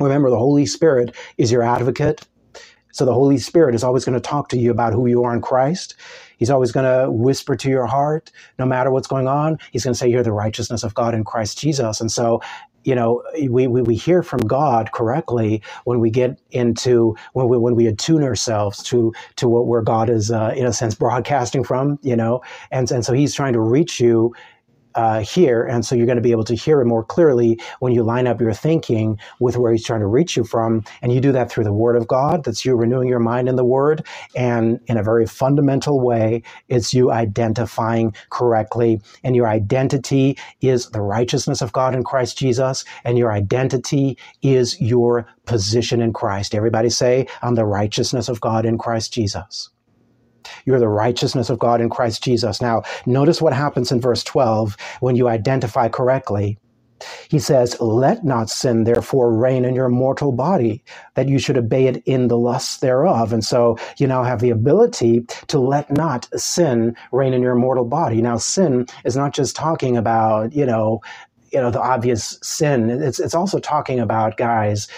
remember, 0.00 0.30
the 0.30 0.38
Holy 0.38 0.66
Spirit 0.66 1.14
is 1.36 1.52
your 1.52 1.62
advocate. 1.62 2.26
So 2.92 3.04
the 3.04 3.12
Holy 3.12 3.38
Spirit 3.38 3.74
is 3.74 3.82
always 3.82 4.04
going 4.04 4.14
to 4.14 4.20
talk 4.20 4.48
to 4.50 4.56
you 4.56 4.70
about 4.70 4.92
who 4.92 5.08
you 5.08 5.24
are 5.24 5.34
in 5.34 5.40
Christ. 5.40 5.96
He's 6.38 6.50
always 6.50 6.70
going 6.70 6.86
to 6.86 7.10
whisper 7.10 7.56
to 7.56 7.68
your 7.68 7.86
heart, 7.86 8.30
no 8.56 8.66
matter 8.66 8.90
what's 8.92 9.08
going 9.08 9.26
on. 9.26 9.58
He's 9.72 9.82
going 9.82 9.94
to 9.94 9.98
say, 9.98 10.08
You're 10.08 10.22
the 10.22 10.32
righteousness 10.32 10.84
of 10.84 10.94
God 10.94 11.12
in 11.12 11.24
Christ 11.24 11.58
Jesus. 11.58 12.00
And 12.00 12.10
so 12.10 12.40
you 12.84 12.94
know, 12.94 13.22
we, 13.50 13.66
we, 13.68 13.82
we 13.82 13.96
hear 13.96 14.22
from 14.22 14.40
God 14.42 14.92
correctly 14.92 15.62
when 15.84 16.00
we 16.00 16.10
get 16.10 16.38
into 16.52 17.16
when 17.34 17.48
we 17.48 17.58
when 17.58 17.76
we 17.76 17.86
attune 17.86 18.24
ourselves 18.24 18.82
to 18.84 19.12
to 19.36 19.48
what 19.48 19.66
where 19.66 19.82
God 19.82 20.10
is 20.10 20.30
uh, 20.30 20.54
in 20.56 20.66
a 20.66 20.72
sense 20.72 20.94
broadcasting 20.94 21.64
from, 21.64 21.98
you 22.02 22.16
know, 22.16 22.42
and 22.70 22.90
and 22.90 23.04
so 23.04 23.12
He's 23.12 23.34
trying 23.34 23.54
to 23.54 23.60
reach 23.60 24.00
you 24.00 24.34
uh, 24.94 25.20
here. 25.20 25.64
And 25.64 25.84
so 25.84 25.94
you're 25.94 26.06
going 26.06 26.16
to 26.16 26.22
be 26.22 26.32
able 26.32 26.44
to 26.44 26.54
hear 26.54 26.80
it 26.80 26.86
more 26.86 27.04
clearly 27.04 27.60
when 27.80 27.92
you 27.92 28.02
line 28.02 28.26
up 28.26 28.40
your 28.40 28.52
thinking 28.52 29.18
with 29.40 29.56
where 29.56 29.72
he's 29.72 29.84
trying 29.84 30.00
to 30.00 30.06
reach 30.06 30.36
you 30.36 30.44
from. 30.44 30.84
And 31.02 31.12
you 31.12 31.20
do 31.20 31.32
that 31.32 31.50
through 31.50 31.64
the 31.64 31.72
word 31.72 31.96
of 31.96 32.06
God. 32.06 32.44
That's 32.44 32.64
you 32.64 32.74
renewing 32.76 33.08
your 33.08 33.18
mind 33.20 33.48
in 33.48 33.56
the 33.56 33.64
word. 33.64 34.06
And 34.34 34.80
in 34.86 34.96
a 34.96 35.02
very 35.02 35.26
fundamental 35.26 36.00
way, 36.00 36.42
it's 36.68 36.94
you 36.94 37.10
identifying 37.10 38.14
correctly. 38.30 39.00
And 39.22 39.36
your 39.36 39.48
identity 39.48 40.38
is 40.60 40.90
the 40.90 41.02
righteousness 41.02 41.62
of 41.62 41.72
God 41.72 41.94
in 41.94 42.04
Christ 42.04 42.38
Jesus. 42.38 42.84
And 43.04 43.18
your 43.18 43.32
identity 43.32 44.18
is 44.42 44.80
your 44.80 45.26
position 45.46 46.00
in 46.00 46.12
Christ. 46.12 46.54
Everybody 46.54 46.90
say, 46.90 47.26
I'm 47.42 47.54
the 47.54 47.66
righteousness 47.66 48.28
of 48.28 48.40
God 48.40 48.66
in 48.66 48.78
Christ 48.78 49.12
Jesus. 49.12 49.70
You're 50.66 50.80
the 50.80 50.88
righteousness 50.88 51.50
of 51.50 51.58
God 51.58 51.80
in 51.80 51.90
Christ 51.90 52.24
Jesus. 52.24 52.62
Now, 52.62 52.82
notice 53.06 53.42
what 53.42 53.52
happens 53.52 53.92
in 53.92 54.00
verse 54.00 54.24
12 54.24 54.76
when 55.00 55.16
you 55.16 55.28
identify 55.28 55.88
correctly. 55.88 56.58
He 57.30 57.38
says, 57.38 57.80
Let 57.80 58.24
not 58.24 58.50
sin 58.50 58.84
therefore 58.84 59.34
reign 59.34 59.64
in 59.64 59.74
your 59.74 59.88
mortal 59.88 60.32
body, 60.32 60.84
that 61.14 61.28
you 61.28 61.38
should 61.38 61.58
obey 61.58 61.86
it 61.86 62.02
in 62.06 62.28
the 62.28 62.38
lusts 62.38 62.78
thereof. 62.78 63.32
And 63.32 63.44
so 63.44 63.78
you 63.98 64.06
now 64.06 64.24
have 64.24 64.40
the 64.40 64.50
ability 64.50 65.22
to 65.48 65.58
let 65.58 65.90
not 65.90 66.28
sin 66.40 66.96
reign 67.12 67.34
in 67.34 67.42
your 67.42 67.54
mortal 67.56 67.84
body. 67.86 68.22
Now, 68.22 68.38
sin 68.38 68.86
is 69.04 69.16
not 69.16 69.34
just 69.34 69.56
talking 69.56 69.96
about, 69.96 70.54
you 70.54 70.66
know, 70.66 71.00
you 71.52 71.60
know, 71.60 71.70
the 71.70 71.80
obvious 71.82 72.38
sin. 72.42 72.90
It's, 72.90 73.20
it's 73.20 73.34
also 73.34 73.58
talking 73.60 74.00
about, 74.00 74.36
guys, 74.36 74.88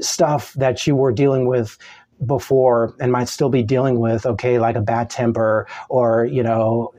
stuff 0.00 0.54
that 0.54 0.86
you 0.86 0.96
were 0.96 1.12
dealing 1.12 1.46
with 1.46 1.78
before 2.26 2.94
and 3.00 3.12
might 3.12 3.28
still 3.28 3.48
be 3.48 3.62
dealing 3.62 4.00
with 4.00 4.24
okay 4.26 4.58
like 4.58 4.76
a 4.76 4.80
bad 4.80 5.10
temper 5.10 5.66
or 5.88 6.24
you 6.24 6.42
know 6.42 6.92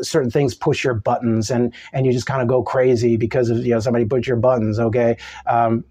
certain 0.00 0.30
things 0.30 0.54
push 0.54 0.82
your 0.82 0.94
buttons 0.94 1.50
and 1.50 1.74
and 1.92 2.06
you 2.06 2.12
just 2.12 2.26
kind 2.26 2.42
of 2.42 2.48
go 2.48 2.62
crazy 2.62 3.16
because 3.16 3.50
of 3.50 3.58
you 3.58 3.70
know 3.70 3.80
somebody 3.80 4.04
push 4.04 4.26
your 4.26 4.36
buttons 4.36 4.78
okay 4.78 5.16
um, 5.46 5.84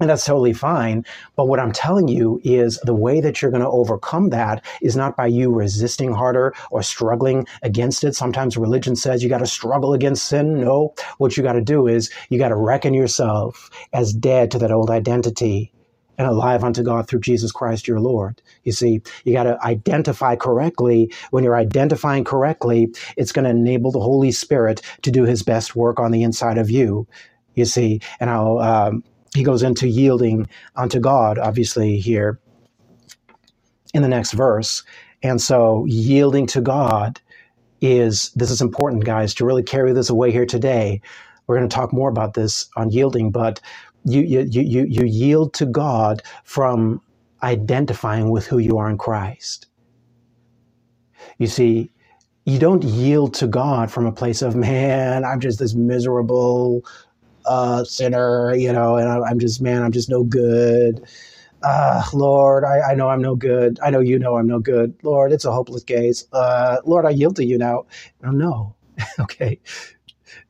and 0.00 0.10
that's 0.10 0.24
totally 0.24 0.52
fine. 0.52 1.04
But 1.36 1.46
what 1.46 1.58
I'm 1.58 1.72
telling 1.72 2.08
you 2.08 2.40
is 2.44 2.78
the 2.80 2.94
way 2.94 3.20
that 3.20 3.40
you're 3.40 3.50
going 3.50 3.62
to 3.62 3.68
overcome 3.68 4.30
that 4.30 4.64
is 4.82 4.96
not 4.96 5.16
by 5.16 5.26
you 5.26 5.50
resisting 5.50 6.12
harder 6.12 6.54
or 6.70 6.82
struggling 6.82 7.46
against 7.62 8.04
it. 8.04 8.14
Sometimes 8.14 8.56
religion 8.56 8.94
says 8.94 9.22
you 9.22 9.28
got 9.28 9.38
to 9.38 9.46
struggle 9.46 9.94
against 9.94 10.26
sin. 10.26 10.60
No, 10.60 10.94
what 11.18 11.36
you 11.36 11.42
got 11.42 11.54
to 11.54 11.62
do 11.62 11.86
is 11.86 12.10
you 12.28 12.38
got 12.38 12.48
to 12.48 12.56
reckon 12.56 12.92
yourself 12.92 13.70
as 13.92 14.12
dead 14.12 14.50
to 14.50 14.58
that 14.58 14.70
old 14.70 14.90
identity 14.90 15.72
and 16.18 16.26
alive 16.26 16.64
unto 16.64 16.82
God 16.82 17.08
through 17.08 17.20
Jesus 17.20 17.52
Christ 17.52 17.86
your 17.86 18.00
Lord. 18.00 18.40
You 18.64 18.72
see, 18.72 19.00
you 19.24 19.32
got 19.32 19.44
to 19.44 19.58
identify 19.64 20.36
correctly. 20.36 21.12
When 21.30 21.44
you're 21.44 21.56
identifying 21.56 22.24
correctly, 22.24 22.88
it's 23.16 23.32
going 23.32 23.44
to 23.44 23.50
enable 23.50 23.90
the 23.90 24.00
Holy 24.00 24.32
Spirit 24.32 24.82
to 25.02 25.10
do 25.10 25.24
his 25.24 25.42
best 25.42 25.76
work 25.76 26.00
on 26.00 26.10
the 26.10 26.22
inside 26.22 26.58
of 26.58 26.70
you. 26.70 27.06
You 27.54 27.64
see, 27.64 28.00
and 28.20 28.28
how 28.28 28.58
um, 28.58 29.04
he 29.34 29.42
goes 29.42 29.62
into 29.62 29.88
yielding 29.88 30.48
unto 30.76 31.00
God, 31.00 31.38
obviously, 31.38 31.98
here 31.98 32.38
in 33.94 34.02
the 34.02 34.08
next 34.08 34.32
verse. 34.32 34.82
And 35.22 35.40
so, 35.40 35.86
yielding 35.86 36.46
to 36.48 36.60
God 36.60 37.20
is 37.80 38.30
this 38.34 38.50
is 38.50 38.60
important, 38.60 39.04
guys, 39.04 39.34
to 39.34 39.44
really 39.44 39.62
carry 39.62 39.92
this 39.92 40.10
away 40.10 40.32
here 40.32 40.46
today. 40.46 41.00
We're 41.46 41.56
going 41.56 41.68
to 41.68 41.74
talk 41.74 41.92
more 41.92 42.08
about 42.08 42.34
this 42.34 42.68
on 42.76 42.90
yielding, 42.90 43.30
but 43.30 43.60
you, 44.06 44.22
you, 44.22 44.40
you, 44.62 44.86
you 44.88 45.06
yield 45.06 45.54
to 45.56 45.66
God 45.66 46.22
from 46.44 47.02
identifying 47.42 48.30
with 48.30 48.46
who 48.46 48.58
you 48.58 48.78
are 48.78 48.90
in 48.90 48.98
Christ. 48.98 49.68
You 51.38 51.48
see, 51.48 51.92
you 52.46 52.58
don't 52.58 52.84
yield 52.84 53.34
to 53.36 53.48
God 53.48 53.90
from 53.90 54.06
a 54.06 54.12
place 54.12 54.42
of, 54.42 54.56
man, 54.56 55.24
I'm 55.24 55.40
just 55.40 55.58
this 55.60 55.74
miserable 55.74 56.84
uh, 57.46 57.84
sinner, 57.84 58.54
you 58.56 58.72
know, 58.72 58.96
and 58.96 59.08
I'm 59.24 59.40
just, 59.40 59.62
man, 59.62 59.82
I'm 59.82 59.92
just 59.92 60.10
no 60.10 60.24
good. 60.24 61.04
Uh, 61.62 62.04
Lord, 62.14 62.64
I, 62.64 62.92
I 62.92 62.94
know 62.96 63.08
I'm 63.10 63.22
no 63.22 63.36
good. 63.36 63.78
I 63.82 63.90
know 63.90 64.00
you 64.00 64.18
know 64.18 64.38
I'm 64.38 64.48
no 64.48 64.60
good. 64.60 64.94
Lord, 65.04 65.32
it's 65.32 65.44
a 65.46 65.52
hopeless 65.52 65.84
case. 65.84 66.24
Uh, 66.32 66.78
Lord, 66.86 67.06
I 67.06 67.10
yield 67.10 67.36
to 67.36 67.46
you 67.46 67.58
now. 67.58 67.86
No, 68.22 68.30
no. 68.32 68.76
okay. 69.20 69.60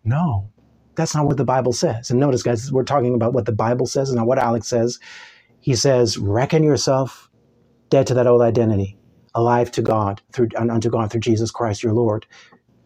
No. 0.04 0.50
That's 0.96 1.14
not 1.14 1.26
what 1.26 1.36
the 1.38 1.44
Bible 1.44 1.72
says. 1.72 2.10
And 2.10 2.20
notice, 2.20 2.42
guys, 2.42 2.72
we're 2.72 2.84
talking 2.84 3.14
about 3.14 3.34
what 3.34 3.46
the 3.46 3.52
Bible 3.52 3.86
says 3.86 4.10
and 4.10 4.18
not 4.18 4.26
what 4.26 4.38
Alex 4.38 4.68
says. 4.68 4.98
He 5.60 5.74
says, 5.76 6.18
reckon 6.18 6.62
yourself 6.64 7.30
dead 7.90 8.06
to 8.08 8.14
that 8.14 8.26
old 8.26 8.42
identity, 8.42 8.98
alive 9.34 9.70
to 9.72 9.82
God 9.82 10.22
through 10.32 10.48
unto 10.56 10.90
God 10.90 11.10
through 11.10 11.20
Jesus 11.20 11.50
Christ 11.50 11.82
your 11.82 11.94
Lord. 11.94 12.26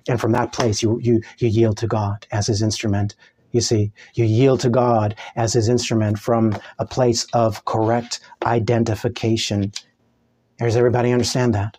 And 0.08 0.20
from 0.20 0.32
that 0.32 0.52
place 0.52 0.82
you 0.82 0.98
you 1.02 1.22
you 1.38 1.48
yield 1.48 1.78
to 1.78 1.86
God 1.86 2.26
as 2.32 2.46
his 2.48 2.62
instrument. 2.62 3.16
You 3.52 3.60
see, 3.60 3.92
you 4.14 4.24
yield 4.24 4.60
to 4.60 4.70
God 4.70 5.16
as 5.36 5.54
his 5.54 5.68
instrument 5.68 6.18
from 6.18 6.56
a 6.78 6.86
place 6.86 7.26
of 7.34 7.64
correct 7.64 8.20
identification. 8.44 9.72
Does 10.58 10.76
everybody 10.76 11.12
understand 11.12 11.54
that? 11.54 11.78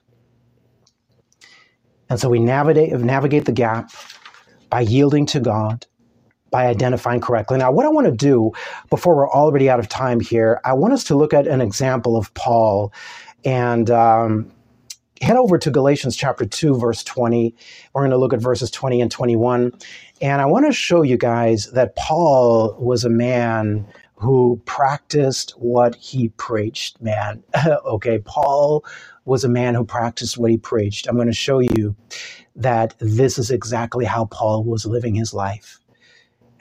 And 2.09 2.19
so 2.19 2.29
we 2.29 2.39
navigate 2.39 2.93
navigate 2.93 3.45
the 3.45 3.51
gap 3.53 3.91
by 4.69 4.81
yielding 4.81 5.25
to 5.27 5.39
God 5.39 5.85
by 6.51 6.67
identifying 6.67 7.21
correctly. 7.21 7.57
Now, 7.57 7.71
what 7.71 7.85
I 7.85 7.89
want 7.89 8.05
to 8.05 8.11
do 8.15 8.51
before 8.89 9.15
we're 9.15 9.31
already 9.31 9.69
out 9.69 9.79
of 9.79 9.89
time 9.89 10.19
here, 10.19 10.59
I 10.63 10.73
want 10.73 10.93
us 10.93 11.03
to 11.05 11.15
look 11.15 11.33
at 11.33 11.47
an 11.47 11.61
example 11.61 12.15
of 12.15 12.31
Paul 12.33 12.93
and 13.43 13.89
um, 13.89 14.51
head 15.21 15.37
over 15.37 15.57
to 15.57 15.71
Galatians 15.71 16.15
chapter 16.15 16.45
2, 16.45 16.77
verse 16.77 17.03
20. 17.03 17.55
We're 17.93 18.01
going 18.01 18.11
to 18.11 18.17
look 18.17 18.33
at 18.33 18.41
verses 18.41 18.69
20 18.69 19.01
and 19.01 19.09
21. 19.09 19.71
And 20.21 20.41
I 20.41 20.45
want 20.45 20.65
to 20.65 20.73
show 20.73 21.01
you 21.01 21.17
guys 21.17 21.71
that 21.71 21.95
Paul 21.95 22.75
was 22.79 23.05
a 23.05 23.09
man 23.09 23.87
who 24.15 24.61
practiced 24.65 25.51
what 25.51 25.95
he 25.95 26.29
preached, 26.29 27.01
man. 27.01 27.43
okay, 27.85 28.19
Paul 28.19 28.85
was 29.25 29.43
a 29.43 29.49
man 29.49 29.73
who 29.73 29.83
practiced 29.83 30.37
what 30.37 30.51
he 30.51 30.57
preached. 30.57 31.07
I'm 31.07 31.15
going 31.15 31.27
to 31.27 31.33
show 31.33 31.59
you 31.59 31.95
that 32.55 32.93
this 32.99 33.39
is 33.39 33.49
exactly 33.49 34.05
how 34.05 34.25
Paul 34.25 34.63
was 34.63 34.85
living 34.85 35.15
his 35.15 35.33
life 35.33 35.80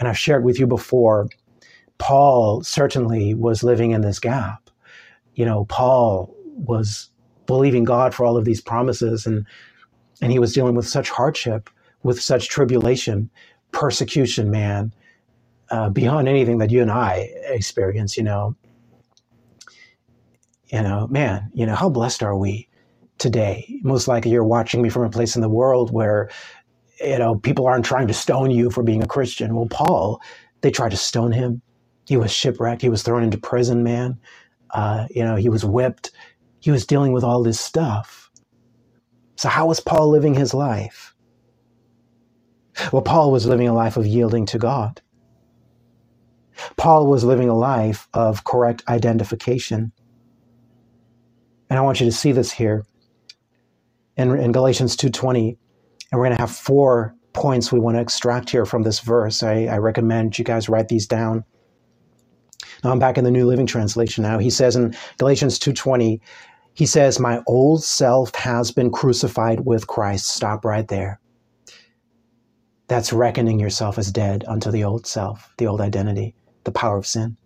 and 0.01 0.09
I've 0.09 0.19
shared 0.19 0.45
with 0.45 0.59
you 0.59 0.67
before, 0.67 1.29
Paul 1.99 2.63
certainly 2.63 3.35
was 3.35 3.63
living 3.63 3.91
in 3.93 4.01
this 4.01 4.19
gap. 4.19 4.71
You 5.35 5.45
know, 5.45 5.67
Paul 5.67 6.35
was 6.45 7.11
believing 7.47 7.85
God 7.85 8.15
for 8.15 8.25
all 8.25 8.37
of 8.37 8.47
these 8.47 8.61
promises 8.61 9.27
and 9.27 9.47
and 10.23 10.33
he 10.33 10.39
was 10.39 10.53
dealing 10.53 10.75
with 10.75 10.87
such 10.87 11.09
hardship, 11.09 11.71
with 12.03 12.21
such 12.21 12.49
tribulation, 12.49 13.31
persecution, 13.73 14.51
man, 14.51 14.93
uh, 15.71 15.89
beyond 15.89 16.29
anything 16.29 16.59
that 16.59 16.71
you 16.71 16.83
and 16.83 16.91
I 16.91 17.31
experience, 17.47 18.17
you 18.17 18.23
know. 18.23 18.55
You 20.67 20.83
know, 20.83 21.07
man, 21.09 21.51
you 21.55 21.67
know, 21.67 21.75
how 21.75 21.89
blessed 21.89 22.23
are 22.23 22.37
we 22.37 22.69
today? 23.19 23.81
Most 23.83 24.09
likely 24.09 24.31
you're 24.31 24.45
watching 24.45 24.83
me 24.83 24.89
from 24.89 25.05
a 25.05 25.11
place 25.11 25.37
in 25.37 25.43
the 25.43 25.49
world 25.49 25.91
where, 25.91 26.31
you 27.01 27.19
know, 27.19 27.37
people 27.37 27.67
aren't 27.67 27.85
trying 27.85 28.09
to 28.09 28.15
stone 28.15 28.51
you 28.51 28.71
for 28.71 28.83
being 28.83 29.03
a 29.03 29.07
Christian. 29.07 29.55
Well, 29.55 29.67
Paul, 29.67 30.21
they 30.61 30.71
tried 30.71 30.91
to 30.91 30.97
stone 30.97 31.33
him. 31.33 31.63
He 32.07 32.17
was 32.17 32.33
shipwrecked. 32.33 32.83
He 32.83 32.89
was 32.89 33.03
thrown 33.03 33.23
into 33.23 33.39
prison, 33.39 33.83
man. 33.83 34.19
Uh, 34.71 35.07
you 35.11 35.25
know, 35.25 35.37
he 35.37 35.49
was 35.49 35.65
whipped. 35.65 36.11
He 36.61 36.71
was 36.71 36.87
dealing 36.87 37.13
with 37.13 37.25
all 37.25 37.43
this 37.43 37.61
stuff. 37.61 38.31
So, 39.37 39.49
how 39.49 39.67
was 39.67 39.81
Paul 39.81 40.11
living 40.11 40.35
his 40.35 40.53
life? 40.53 41.15
Well, 42.93 43.03
Paul 43.03 43.33
was 43.33 43.47
living 43.47 43.69
a 43.69 43.75
life 43.75 43.97
of 43.97 44.07
yielding 44.07 44.47
to 44.47 44.59
God. 44.59 45.01
Paul 46.77 47.07
was 47.07 47.25
living 47.25 47.49
a 47.49 47.57
life 47.57 48.09
of 48.13 48.45
correct 48.45 48.83
identification. 48.89 49.93
And 51.69 51.79
I 51.79 51.83
want 51.83 52.01
you 52.01 52.07
to 52.07 52.13
see 52.13 52.33
this 52.33 52.53
here 52.53 52.85
in, 54.17 54.39
in 54.39 54.53
Galatians 54.53 54.97
2.20. 54.97 55.57
And 56.11 56.19
we're 56.19 56.27
going 56.27 56.37
to 56.37 56.43
have 56.43 56.51
four 56.51 57.15
points 57.33 57.71
we 57.71 57.79
want 57.79 57.97
to 57.97 58.01
extract 58.01 58.51
here 58.51 58.67
from 58.67 58.83
this 58.83 59.01
verse. 59.01 59.43
I, 59.43 59.67
I 59.67 59.79
recommend 59.79 60.39
you 60.39 60.45
guys 60.45 60.69
write 60.69 60.89
these 60.89 61.07
down. 61.07 61.45
Now 62.83 62.91
I'm 62.91 62.99
back 62.99 63.19
in 63.19 63.25
the 63.25 63.31
New 63.31 63.47
Living 63.47 63.67
Translation 63.67 64.23
now. 64.23 64.39
He 64.39 64.51
says 64.51 64.77
in 64.77 64.97
Galatians 65.19 65.59
2.20, 65.59 66.21
he 66.75 66.87
says, 66.87 67.21
My 67.21 67.43
old 67.47 67.85
self 67.85 68.35
has 68.35 68.71
been 68.71 68.91
crucified 68.91 69.67
with 69.67 69.87
Christ. 69.87 70.29
Stop 70.29 70.65
right 70.65 70.87
there. 70.89 71.21
That's 72.89 73.13
reckoning 73.13 73.61
yourself 73.61 73.99
as 73.99 74.11
dead 74.11 74.45
unto 74.49 74.71
the 74.71 74.83
old 74.83 75.07
self, 75.07 75.53
the 75.59 75.67
old 75.67 75.81
identity, 75.81 76.35
the 76.65 76.73
power 76.73 76.97
of 76.97 77.07
sin. 77.07 77.37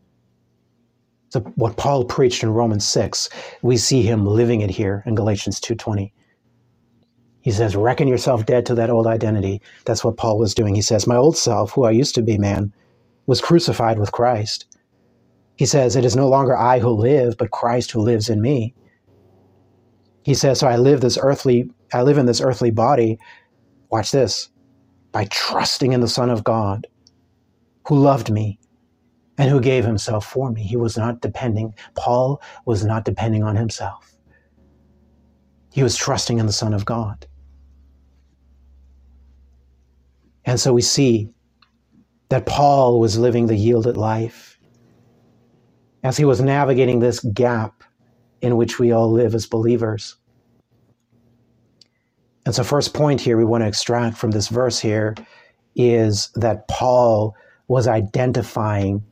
So 1.28 1.40
what 1.56 1.76
Paul 1.76 2.04
preached 2.04 2.42
in 2.42 2.50
Romans 2.50 2.86
6, 2.86 3.28
we 3.60 3.76
see 3.76 4.02
him 4.02 4.24
living 4.24 4.60
it 4.60 4.70
here 4.70 5.02
in 5.04 5.16
Galatians 5.16 5.60
2:20. 5.60 6.12
He 7.44 7.50
says, 7.50 7.76
reckon 7.76 8.08
yourself 8.08 8.46
dead 8.46 8.64
to 8.66 8.74
that 8.76 8.88
old 8.88 9.06
identity. 9.06 9.60
That's 9.84 10.02
what 10.02 10.16
Paul 10.16 10.38
was 10.38 10.54
doing. 10.54 10.74
He 10.74 10.80
says, 10.80 11.06
My 11.06 11.16
old 11.16 11.36
self, 11.36 11.72
who 11.72 11.84
I 11.84 11.90
used 11.90 12.14
to 12.14 12.22
be, 12.22 12.38
man, 12.38 12.72
was 13.26 13.42
crucified 13.42 13.98
with 13.98 14.12
Christ. 14.12 14.64
He 15.56 15.66
says, 15.66 15.94
It 15.94 16.06
is 16.06 16.16
no 16.16 16.26
longer 16.26 16.56
I 16.56 16.78
who 16.78 16.88
live, 16.88 17.36
but 17.36 17.50
Christ 17.50 17.90
who 17.90 18.00
lives 18.00 18.30
in 18.30 18.40
me. 18.40 18.74
He 20.22 20.32
says, 20.32 20.58
So 20.58 20.68
I 20.68 20.76
live 20.76 21.02
this 21.02 21.18
earthly, 21.20 21.70
I 21.92 22.00
live 22.00 22.16
in 22.16 22.24
this 22.24 22.40
earthly 22.40 22.70
body. 22.70 23.18
Watch 23.90 24.10
this 24.10 24.48
by 25.12 25.26
trusting 25.26 25.92
in 25.92 26.00
the 26.00 26.08
Son 26.08 26.30
of 26.30 26.44
God 26.44 26.86
who 27.86 27.98
loved 27.98 28.30
me 28.30 28.58
and 29.36 29.50
who 29.50 29.60
gave 29.60 29.84
himself 29.84 30.24
for 30.24 30.50
me. 30.50 30.62
He 30.62 30.76
was 30.76 30.96
not 30.96 31.20
depending, 31.20 31.74
Paul 31.94 32.40
was 32.64 32.86
not 32.86 33.04
depending 33.04 33.42
on 33.42 33.54
himself. 33.54 34.16
He 35.72 35.82
was 35.82 35.94
trusting 35.94 36.38
in 36.38 36.46
the 36.46 36.52
Son 36.52 36.72
of 36.72 36.86
God. 36.86 37.26
And 40.44 40.60
so 40.60 40.72
we 40.72 40.82
see 40.82 41.30
that 42.28 42.46
Paul 42.46 43.00
was 43.00 43.18
living 43.18 43.46
the 43.46 43.56
yielded 43.56 43.96
life 43.96 44.58
as 46.02 46.16
he 46.16 46.24
was 46.24 46.40
navigating 46.40 47.00
this 47.00 47.20
gap 47.20 47.82
in 48.42 48.56
which 48.56 48.78
we 48.78 48.92
all 48.92 49.10
live 49.10 49.34
as 49.34 49.46
believers. 49.46 50.16
And 52.44 52.54
so, 52.54 52.62
first 52.62 52.92
point 52.92 53.20
here 53.20 53.38
we 53.38 53.44
want 53.44 53.62
to 53.62 53.68
extract 53.68 54.18
from 54.18 54.32
this 54.32 54.48
verse 54.48 54.78
here 54.78 55.14
is 55.76 56.30
that 56.34 56.68
Paul 56.68 57.34
was 57.68 57.88
identifying 57.88 59.02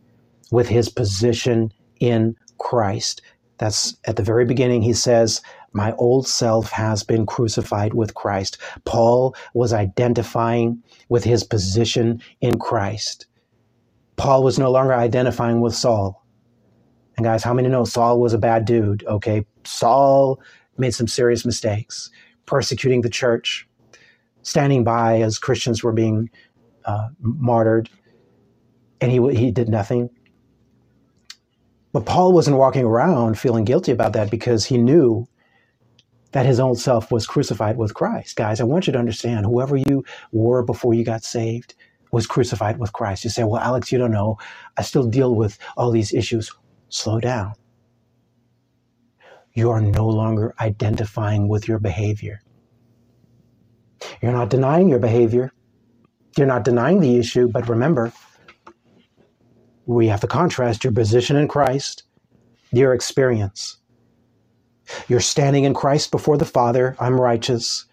with 0.50 0.68
his 0.68 0.90
position 0.90 1.72
in 1.98 2.36
Christ. 2.58 3.22
That's 3.56 3.96
at 4.04 4.16
the 4.16 4.22
very 4.22 4.44
beginning, 4.44 4.82
he 4.82 4.92
says, 4.92 5.40
My 5.73 5.93
old 5.93 6.26
self 6.26 6.71
has 6.71 7.02
been 7.02 7.26
crucified 7.26 7.95
with 7.95 8.14
Christ. 8.14 8.59
Paul 8.85 9.35
was 9.55 9.73
identifying 9.73 10.83
with 11.09 11.25
his 11.25 11.45
position 11.45 12.23
in 12.41 12.59
Christ. 12.59 13.26
Paul 14.17 14.43
was 14.43 14.59
no 14.59 14.71
longer 14.71 14.95
identifying 14.95 15.61
with 15.61 15.75
Saul. 15.75 16.25
And 17.17 17.25
guys, 17.25 17.43
how 17.43 17.55
many 17.55 17.69
know 17.69 17.85
Saul 17.85 18.21
was 18.21 18.35
a 18.35 18.38
bad 18.38 18.64
dude? 18.64 19.05
Okay. 19.07 19.45
Saul 19.64 20.41
made 20.76 20.95
some 20.95 21.08
serious 21.08 21.45
mistakes 21.45 22.11
persecuting 22.47 23.00
the 23.02 23.11
church, 23.11 23.69
standing 24.43 24.85
by 24.85 25.21
as 25.21 25.39
Christians 25.39 25.82
were 25.82 25.93
being 25.93 26.30
uh, 26.85 27.08
martyred, 27.21 27.89
and 29.00 29.11
he, 29.11 29.35
he 29.35 29.50
did 29.50 29.69
nothing. 29.69 30.11
But 31.93 32.06
Paul 32.06 32.32
wasn't 32.32 32.56
walking 32.56 32.85
around 32.85 33.39
feeling 33.39 33.65
guilty 33.65 33.93
about 33.93 34.15
that 34.15 34.30
because 34.30 34.65
he 34.65 34.78
knew 34.78 35.28
that 36.32 36.47
his 36.47 36.60
own 36.60 36.76
self 36.76 37.12
was 37.12 37.26
crucified 37.26 37.76
with 37.76 37.95
Christ. 37.95 38.36
Guys, 38.36 38.60
I 38.60 38.64
want 38.64 38.86
you 38.86 38.92
to 38.92 38.99
understand 38.99 39.47
whoever 39.47 39.76
you 39.76 40.04
were 40.32 40.62
before 40.62 40.95
you 40.95 41.04
got 41.04 41.25
saved 41.25 41.75
was 42.10 42.26
crucified 42.26 42.78
with 42.78 42.92
Christ. 42.92 43.25
You 43.25 43.30
say, 43.30 43.45
well, 43.45 43.62
Alex, 43.62 43.92
you 43.92 43.99
don't 43.99 44.12
know. 44.12 44.38
I 44.76 44.82
still 44.82 45.06
deal 45.06 45.34
with 45.34 45.58
all 45.76 45.90
these 45.90 46.12
issues. 46.12 46.52
Slow 46.90 47.21
down 47.21 47.54
you 49.54 49.71
are 49.71 49.80
no 49.80 50.08
longer 50.08 50.54
identifying 50.60 51.49
with 51.49 51.68
your 51.68 51.78
behavior. 51.78 52.40
You're 54.23 54.32
not 54.32 54.50
denying 54.50 54.88
your 54.88 54.99
behavior. 54.99 55.52
You're 56.36 56.47
not 56.47 56.64
denying 56.64 57.00
the 57.00 57.18
issue, 57.18 57.49
but 57.49 57.68
remember, 57.68 58.12
we 59.86 60.06
have 60.08 60.21
to 60.21 60.26
contrast 60.26 60.84
your 60.84 60.92
position 60.92 61.36
in 61.36 61.49
Christ, 61.49 62.04
your 62.73 62.95
experience. 62.95 63.78
You're 65.09 65.21
standing 65.21 65.65
in 65.65 65.75
Christ 65.75 66.11
before 66.11 66.39
the 66.39 66.47
Father, 66.47 66.97
I'm 67.00 67.21
righteous, 67.21 67.87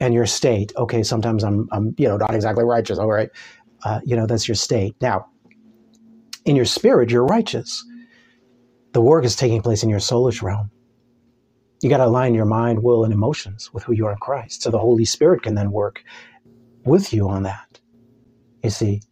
and 0.00 0.14
your 0.14 0.26
state. 0.26 0.72
Okay, 0.76 1.02
sometimes 1.02 1.44
I'm, 1.44 1.68
I'm 1.72 1.94
you 1.98 2.08
know, 2.08 2.16
not 2.18 2.34
exactly 2.34 2.64
righteous, 2.64 2.98
all 2.98 3.08
right. 3.10 3.30
Uh, 3.84 4.00
you 4.04 4.16
know, 4.16 4.26
that's 4.26 4.48
your 4.48 4.56
state. 4.56 4.96
Now, 5.00 5.26
in 6.44 6.56
your 6.56 6.64
spirit, 6.66 7.10
you're 7.10 7.26
righteous. 7.26 7.84
The 8.94 9.02
work 9.02 9.24
is 9.24 9.36
taking 9.36 9.62
place 9.62 9.82
in 9.82 9.90
your 9.90 10.00
soulish 10.00 10.42
realm. 10.42 10.70
You 11.82 11.90
got 11.90 11.98
to 11.98 12.06
align 12.06 12.34
your 12.34 12.46
mind, 12.46 12.82
will, 12.82 13.04
and 13.04 13.12
emotions 13.14 13.70
with 13.72 13.84
who 13.84 13.92
you 13.94 14.06
are 14.06 14.12
in 14.12 14.18
Christ. 14.18 14.62
So 14.62 14.70
the 14.70 14.78
Holy 14.78 15.04
Spirit 15.06 15.42
can 15.42 15.54
then 15.56 15.72
work 15.72 16.02
with 16.84 17.12
you 17.12 17.28
on 17.28 17.44
that. 17.44 17.80
You 18.64 18.70
see, 18.70 19.02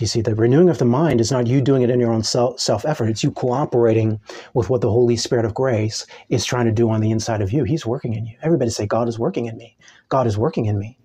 you 0.00 0.06
see, 0.06 0.22
the 0.22 0.34
renewing 0.34 0.70
of 0.70 0.78
the 0.78 0.84
mind 0.84 1.20
is 1.20 1.30
not 1.30 1.46
you 1.46 1.60
doing 1.60 1.82
it 1.82 1.90
in 1.90 2.00
your 2.00 2.12
own 2.12 2.22
self 2.22 2.84
effort. 2.84 3.08
It's 3.08 3.22
you 3.22 3.30
cooperating 3.30 4.20
with 4.54 4.70
what 4.70 4.80
the 4.80 4.90
Holy 4.90 5.16
Spirit 5.16 5.44
of 5.44 5.54
grace 5.54 6.06
is 6.28 6.44
trying 6.44 6.66
to 6.66 6.72
do 6.72 6.88
on 6.90 7.00
the 7.00 7.10
inside 7.10 7.42
of 7.42 7.52
you. 7.52 7.64
He's 7.64 7.84
working 7.84 8.14
in 8.14 8.26
you. 8.26 8.36
Everybody 8.42 8.70
say, 8.70 8.86
God 8.86 9.08
is 9.08 9.18
working 9.18 9.46
in 9.46 9.56
me. 9.56 9.76
God 10.08 10.26
is 10.26 10.38
working 10.38 10.66
in 10.66 10.78
me. 10.78 10.98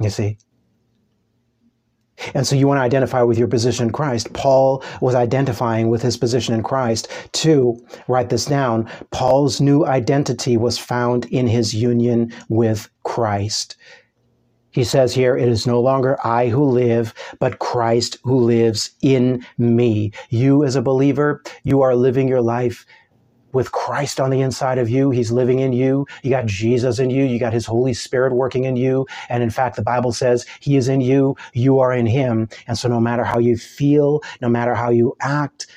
You 0.00 0.10
see, 0.10 0.38
and 2.34 2.46
so 2.46 2.56
you 2.56 2.66
want 2.66 2.78
to 2.78 2.82
identify 2.82 3.22
with 3.22 3.38
your 3.38 3.48
position 3.48 3.86
in 3.86 3.92
Christ. 3.92 4.32
Paul 4.32 4.82
was 5.00 5.14
identifying 5.14 5.88
with 5.88 6.02
his 6.02 6.16
position 6.16 6.54
in 6.54 6.62
Christ. 6.62 7.08
Two, 7.32 7.78
write 8.08 8.30
this 8.30 8.46
down. 8.46 8.88
Paul's 9.10 9.60
new 9.60 9.84
identity 9.84 10.56
was 10.56 10.78
found 10.78 11.26
in 11.26 11.46
his 11.46 11.74
union 11.74 12.32
with 12.48 12.88
Christ. 13.04 13.76
He 14.76 14.84
says 14.84 15.14
here, 15.14 15.34
it 15.38 15.48
is 15.48 15.66
no 15.66 15.80
longer 15.80 16.18
I 16.22 16.48
who 16.48 16.62
live, 16.66 17.14
but 17.40 17.60
Christ 17.60 18.18
who 18.24 18.40
lives 18.40 18.90
in 19.00 19.42
me. 19.56 20.12
You 20.28 20.64
as 20.64 20.76
a 20.76 20.82
believer, 20.82 21.42
you 21.64 21.80
are 21.80 21.96
living 21.96 22.28
your 22.28 22.42
life 22.42 22.84
with 23.54 23.72
Christ 23.72 24.20
on 24.20 24.28
the 24.28 24.42
inside 24.42 24.76
of 24.76 24.90
you. 24.90 25.10
He's 25.10 25.32
living 25.32 25.60
in 25.60 25.72
you. 25.72 26.04
You 26.22 26.28
got 26.28 26.44
Jesus 26.44 26.98
in 26.98 27.08
you. 27.08 27.24
You 27.24 27.38
got 27.38 27.54
his 27.54 27.64
Holy 27.64 27.94
Spirit 27.94 28.34
working 28.34 28.64
in 28.64 28.76
you. 28.76 29.06
And 29.30 29.42
in 29.42 29.48
fact, 29.48 29.76
the 29.76 29.82
Bible 29.82 30.12
says 30.12 30.44
he 30.60 30.76
is 30.76 30.88
in 30.88 31.00
you. 31.00 31.36
You 31.54 31.80
are 31.80 31.94
in 31.94 32.04
him. 32.04 32.50
And 32.66 32.76
so 32.76 32.86
no 32.86 33.00
matter 33.00 33.24
how 33.24 33.38
you 33.38 33.56
feel, 33.56 34.20
no 34.42 34.50
matter 34.50 34.74
how 34.74 34.90
you 34.90 35.16
act, 35.22 35.68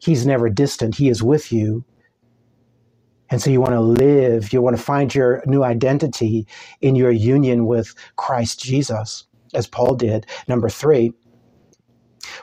he's 0.00 0.26
never 0.26 0.50
distant. 0.50 0.96
He 0.96 1.08
is 1.08 1.22
with 1.22 1.50
you. 1.50 1.82
And 3.30 3.42
so 3.42 3.50
you 3.50 3.60
want 3.60 3.74
to 3.74 3.80
live, 3.80 4.52
you 4.52 4.62
want 4.62 4.76
to 4.76 4.82
find 4.82 5.14
your 5.14 5.42
new 5.46 5.62
identity 5.62 6.46
in 6.80 6.94
your 6.94 7.10
union 7.10 7.66
with 7.66 7.94
Christ 8.16 8.60
Jesus, 8.60 9.24
as 9.54 9.66
Paul 9.66 9.94
did. 9.94 10.26
Number 10.46 10.68
three, 10.68 11.12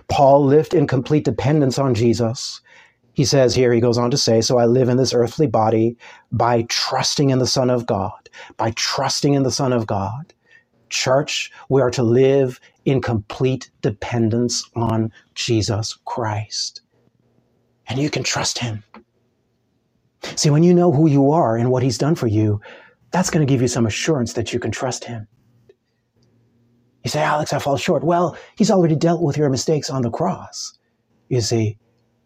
Paul 0.08 0.46
lived 0.46 0.74
in 0.74 0.88
complete 0.88 1.26
dependence 1.26 1.80
on 1.80 1.96
Jesus 1.96 2.62
he 3.16 3.24
says 3.24 3.56
here, 3.56 3.72
he 3.72 3.80
goes 3.80 3.98
on 3.98 4.12
to 4.12 4.18
say, 4.18 4.42
So 4.42 4.58
I 4.58 4.66
live 4.66 4.90
in 4.90 4.98
this 4.98 5.14
earthly 5.14 5.48
body 5.48 5.96
by 6.34 6.64
trusting 6.64 7.30
in 7.30 7.40
the 7.40 7.48
Son 7.48 7.70
of 7.70 7.86
God, 7.86 8.30
by 8.58 8.72
trusting 8.72 9.34
in 9.34 9.44
the 9.44 9.52
Son 9.52 9.72
of 9.72 9.88
God. 9.88 10.34
Church, 10.90 11.50
we 11.70 11.82
are 11.82 11.92
to 11.92 12.04
live 12.04 12.60
in 12.84 13.02
complete 13.02 13.72
dependence 13.82 14.70
on 14.76 15.14
Jesus 15.34 15.98
Christ. 16.04 16.82
And 17.88 18.00
you 18.00 18.10
can 18.10 18.24
trust 18.24 18.60
him. 18.60 18.84
See, 20.36 20.50
when 20.50 20.64
you 20.64 20.74
know 20.74 20.92
who 20.92 21.08
you 21.08 21.32
are 21.32 21.58
and 21.58 21.72
what 21.72 21.84
he's 21.84 21.98
done 21.98 22.16
for 22.16 22.28
you, 22.28 22.62
that's 23.12 23.30
going 23.30 23.46
to 23.46 23.52
give 23.52 23.62
you 23.62 23.68
some 23.68 23.86
assurance 23.86 24.34
that 24.34 24.54
you 24.54 24.60
can 24.60 24.72
trust 24.72 25.06
him. 25.06 25.28
You 27.04 27.10
say, 27.10 27.22
Alex, 27.22 27.54
I 27.54 27.60
fall 27.60 27.78
short. 27.78 28.04
Well, 28.04 28.36
he's 28.58 28.72
already 28.72 28.96
dealt 28.96 29.22
with 29.22 29.38
your 29.38 29.50
mistakes 29.50 29.90
on 29.90 30.02
the 30.02 30.10
cross. 30.10 30.78
You 31.30 31.42
see, 31.42 31.78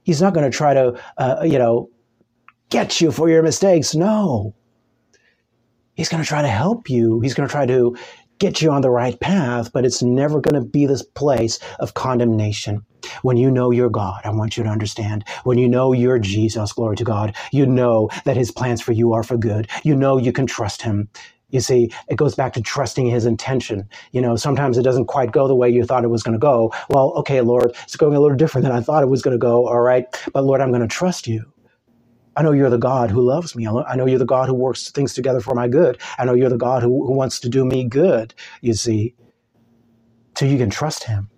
He's 0.10 0.24
not 0.24 0.34
going 0.34 0.50
to 0.50 0.58
try 0.58 0.74
to, 0.74 1.00
uh, 1.20 1.44
you 1.44 1.60
know, 1.60 1.90
get 2.70 3.00
you 3.00 3.12
for 3.12 3.30
your 3.30 3.44
mistakes. 3.44 3.94
No. 3.94 4.56
He's 5.94 6.10
going 6.10 6.24
to 6.24 6.28
try 6.28 6.42
to 6.42 6.48
help 6.48 6.90
you. 6.90 7.20
He's 7.20 7.36
going 7.36 7.48
to 7.48 7.52
try 7.52 7.68
to 7.68 7.96
get 8.40 8.62
you 8.62 8.72
on 8.72 8.82
the 8.82 8.90
right 8.90 9.20
path, 9.20 9.72
but 9.74 9.86
it's 9.86 10.02
never 10.02 10.42
going 10.42 10.56
to 10.56 10.68
be 10.68 10.86
this 10.86 11.04
place 11.04 11.60
of 11.80 11.94
condemnation. 11.94 12.86
When 13.22 13.38
you 13.38 13.52
know 13.52 13.72
your 13.72 13.90
God, 13.90 14.22
I 14.24 14.32
want 14.32 14.58
you 14.58 14.64
to 14.64 14.70
understand, 14.70 15.26
when 15.44 15.58
you 15.58 15.68
know 15.68 15.94
you're 15.94 16.20
Jesus, 16.20 16.74
glory 16.74 16.96
to 16.98 17.04
God, 17.04 17.36
you 17.52 17.66
know 17.66 18.10
that 18.26 18.38
his 18.38 18.52
plans 18.52 18.82
for 18.82 18.92
you 18.92 19.14
are 19.14 19.24
for 19.24 19.38
good. 19.38 19.70
You 19.84 19.96
know 19.96 20.18
you 20.18 20.32
can 20.32 20.48
trust 20.48 20.82
him. 20.82 21.10
You 21.50 21.62
see, 21.62 21.92
it 22.10 22.16
goes 22.16 22.36
back 22.36 22.54
to 22.54 22.62
trusting 22.62 23.08
his 23.08 23.26
intention. 23.26 23.90
You 24.12 24.22
know, 24.22 24.36
sometimes 24.36 24.78
it 24.78 24.84
doesn't 24.84 25.08
quite 25.08 25.32
go 25.32 25.48
the 25.48 25.56
way 25.56 25.70
you 25.70 25.84
thought 25.84 26.04
it 26.04 26.10
was 26.10 26.24
going 26.24 26.34
to 26.34 26.40
go. 26.40 26.72
Well, 26.90 27.14
okay, 27.18 27.42
Lord, 27.42 27.76
it's 27.84 27.96
going 27.96 28.16
a 28.16 28.20
little 28.20 28.38
different 28.38 28.64
than 28.66 28.76
I 28.76 28.82
thought 28.82 29.04
it 29.04 29.10
was 29.10 29.22
going 29.22 29.34
to 29.34 29.40
go. 29.40 29.68
All 29.68 29.82
right. 29.82 30.06
But 30.32 30.44
Lord, 30.46 30.62
I'm 30.62 30.70
going 30.70 30.82
to 30.82 30.88
trust 30.88 31.28
you. 31.28 31.52
I 32.40 32.42
know 32.42 32.54
you're 32.54 32.70
the 32.70 32.78
God 32.78 33.12
who 33.12 33.22
loves 33.22 33.54
me. 33.54 33.68
I 33.68 33.98
know 33.98 34.06
you're 34.06 34.18
the 34.18 34.24
God 34.24 34.48
who 34.48 34.54
works 34.54 34.92
things 34.92 35.14
together 35.14 35.42
for 35.42 35.54
my 35.54 35.68
good. 35.68 35.98
I 36.18 36.24
know 36.24 36.34
you're 36.34 36.48
the 36.48 36.56
God 36.56 36.82
who, 36.82 37.06
who 37.06 37.12
wants 37.12 37.42
to 37.42 37.50
do 37.50 37.66
me 37.66 37.84
good, 37.84 38.34
you 38.62 38.74
see. 38.76 39.14
So 40.38 40.46
you 40.46 40.58
can 40.58 40.70
trust 40.70 41.04
him. 41.04 41.30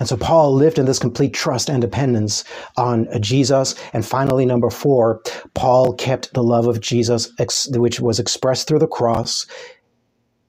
And 0.00 0.08
so 0.08 0.16
Paul 0.16 0.54
lived 0.54 0.80
in 0.80 0.86
this 0.86 0.98
complete 0.98 1.34
trust 1.34 1.70
and 1.70 1.80
dependence 1.80 2.42
on 2.76 3.06
uh, 3.06 3.20
Jesus. 3.20 3.76
And 3.92 4.04
finally, 4.04 4.44
number 4.44 4.70
four, 4.70 5.22
Paul 5.54 5.92
kept 5.92 6.34
the 6.34 6.42
love 6.42 6.66
of 6.66 6.80
Jesus, 6.80 7.30
which 7.68 8.00
was 8.00 8.18
expressed 8.18 8.66
through 8.66 8.80
the 8.80 8.88
cross. 8.88 9.46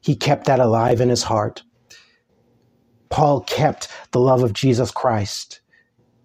He 0.01 0.15
kept 0.15 0.45
that 0.45 0.59
alive 0.59 0.99
in 0.99 1.09
his 1.09 1.21
heart. 1.21 1.61
Paul 3.09 3.41
kept 3.41 3.87
the 4.13 4.19
love 4.19 4.41
of 4.41 4.53
Jesus 4.53 4.89
Christ, 4.89 5.61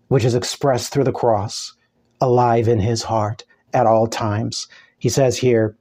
which 0.09 0.25
is 0.25 0.35
expressed 0.35 0.95
through 0.95 1.05
the 1.05 1.12
cross, 1.12 1.75
alive 2.22 2.68
in 2.68 2.78
his 2.78 3.02
heart 3.02 3.44
at 3.74 3.87
all 3.87 4.06
times. 4.06 4.68
He 4.98 5.08
says 5.08 5.37
here, 5.37 5.76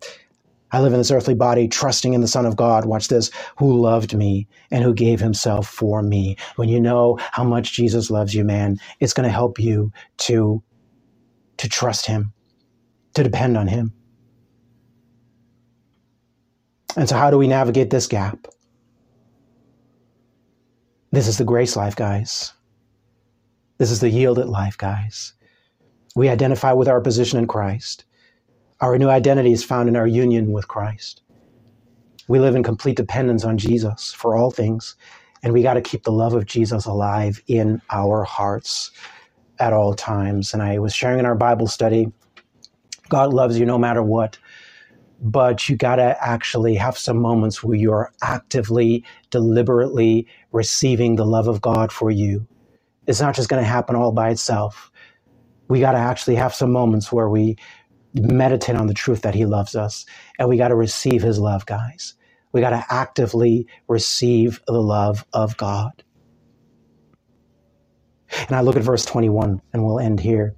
I 0.71 0.82
live 0.82 0.93
in 0.93 0.99
this 0.99 1.12
earthly 1.12 1.36
body, 1.36 1.67
trusting 1.67 2.13
in 2.13 2.21
the 2.21 2.27
Son 2.27 2.45
of 2.45 2.56
God. 2.56 2.86
Watch 2.86 3.10
this, 3.10 3.30
who 3.58 3.80
loved 3.80 4.15
me 4.15 4.47
and 4.71 4.84
who 4.84 4.93
gave 4.93 5.19
himself 5.19 5.67
for 5.67 6.01
me. 6.01 6.38
When 6.56 6.69
you 6.69 6.80
know 6.80 7.19
how 7.32 7.43
much 7.43 7.73
Jesus 7.73 8.10
loves 8.10 8.34
you, 8.34 8.43
man, 8.43 8.77
it's 8.99 9.13
going 9.13 9.27
to 9.27 9.34
help 9.34 9.60
you 9.60 9.91
to, 10.19 10.63
to 11.58 11.69
trust 11.69 12.06
him, 12.06 12.34
to 13.13 13.23
depend 13.23 13.58
on 13.58 13.67
him. 13.67 13.93
And 16.95 17.08
so, 17.08 17.15
how 17.15 17.30
do 17.30 17.38
we 17.38 17.47
navigate 17.47 17.89
this 17.89 18.08
gap? 18.08 18.47
This 21.12 21.27
is 21.27 21.38
the 21.38 21.45
grace 21.45 21.75
life, 21.75 21.95
guys. 21.95 22.54
This 23.77 23.91
is 23.91 23.99
the 23.99 24.10
yielded 24.10 24.47
life, 24.47 24.77
guys. 24.77 25.34
We 26.15 26.30
identify 26.30 26.74
with 26.74 26.88
our 26.88 27.02
position 27.02 27.39
in 27.39 27.47
Christ. 27.47 28.06
Our 28.82 28.97
new 28.97 29.10
identity 29.10 29.54
is 29.54 29.63
found 29.63 29.89
in 29.89 29.95
our 29.95 30.08
union 30.08 30.52
with 30.52 30.67
Christ. 30.67 31.21
We 32.28 32.39
live 32.39 32.56
in 32.56 32.63
complete 32.63 32.97
dependence 32.97 33.45
on 33.45 33.58
Jesus 33.58 34.13
for 34.13 34.36
all 34.38 34.52
things, 34.52 34.95
and 35.43 35.54
we 35.54 35.63
got 35.63 35.76
to 35.76 35.82
keep 35.82 36.04
the 36.04 36.12
love 36.12 36.34
of 36.34 36.45
Jesus 36.45 36.86
alive 36.86 37.41
in 37.47 37.82
our 37.91 38.24
hearts 38.24 38.91
at 39.60 39.74
all 39.74 39.93
times. 39.95 40.54
And 40.54 40.63
I 40.63 40.80
was 40.80 40.93
sharing 40.95 41.19
in 41.19 41.26
our 41.26 41.36
Bible 41.36 41.67
study 41.67 42.12
God 43.10 43.34
loves 43.34 43.60
you 43.60 43.65
no 43.65 43.78
matter 43.78 44.04
what, 44.04 44.38
but 45.19 45.69
you 45.69 45.76
got 45.78 45.97
to 45.97 46.17
actually 46.21 46.76
have 46.76 46.97
some 46.97 47.17
moments 47.17 47.63
where 47.63 47.78
you're 47.78 48.12
actively, 48.24 49.06
deliberately 49.32 50.28
receiving 50.52 51.15
the 51.15 51.26
love 51.26 51.47
of 51.47 51.62
God 51.62 51.91
for 51.91 52.12
you. 52.12 52.47
It's 53.08 53.21
not 53.21 53.36
just 53.36 53.50
going 53.50 53.63
to 53.63 53.69
happen 53.69 53.95
all 53.95 54.12
by 54.13 54.32
itself. 54.32 54.90
We 55.72 55.80
got 55.80 55.94
to 55.94 56.00
actually 56.00 56.36
have 56.36 56.54
some 56.54 56.70
moments 56.74 57.14
where 57.14 57.30
we 57.30 57.56
meditate 58.14 58.76
on 58.76 58.88
the 58.88 58.94
truth 58.94 59.22
that 59.22 59.36
he 59.36 59.46
loves 59.46 59.74
us. 59.74 60.06
And 60.38 60.50
we 60.50 60.58
got 60.58 60.68
to 60.68 60.76
receive 60.76 61.22
his 61.22 61.40
love, 61.40 61.66
guys. 61.66 62.14
We 62.52 62.60
got 62.60 62.72
to 62.72 62.86
actively 62.90 63.68
receive 63.88 64.60
the 64.68 64.82
love 64.82 65.26
of 65.32 65.56
God. 65.56 66.04
And 68.50 68.52
I 68.58 68.60
look 68.60 68.76
at 68.76 68.84
verse 68.84 69.06
21 69.06 69.62
and 69.72 69.86
we'll 69.86 70.02
end 70.02 70.20
here. 70.20 70.56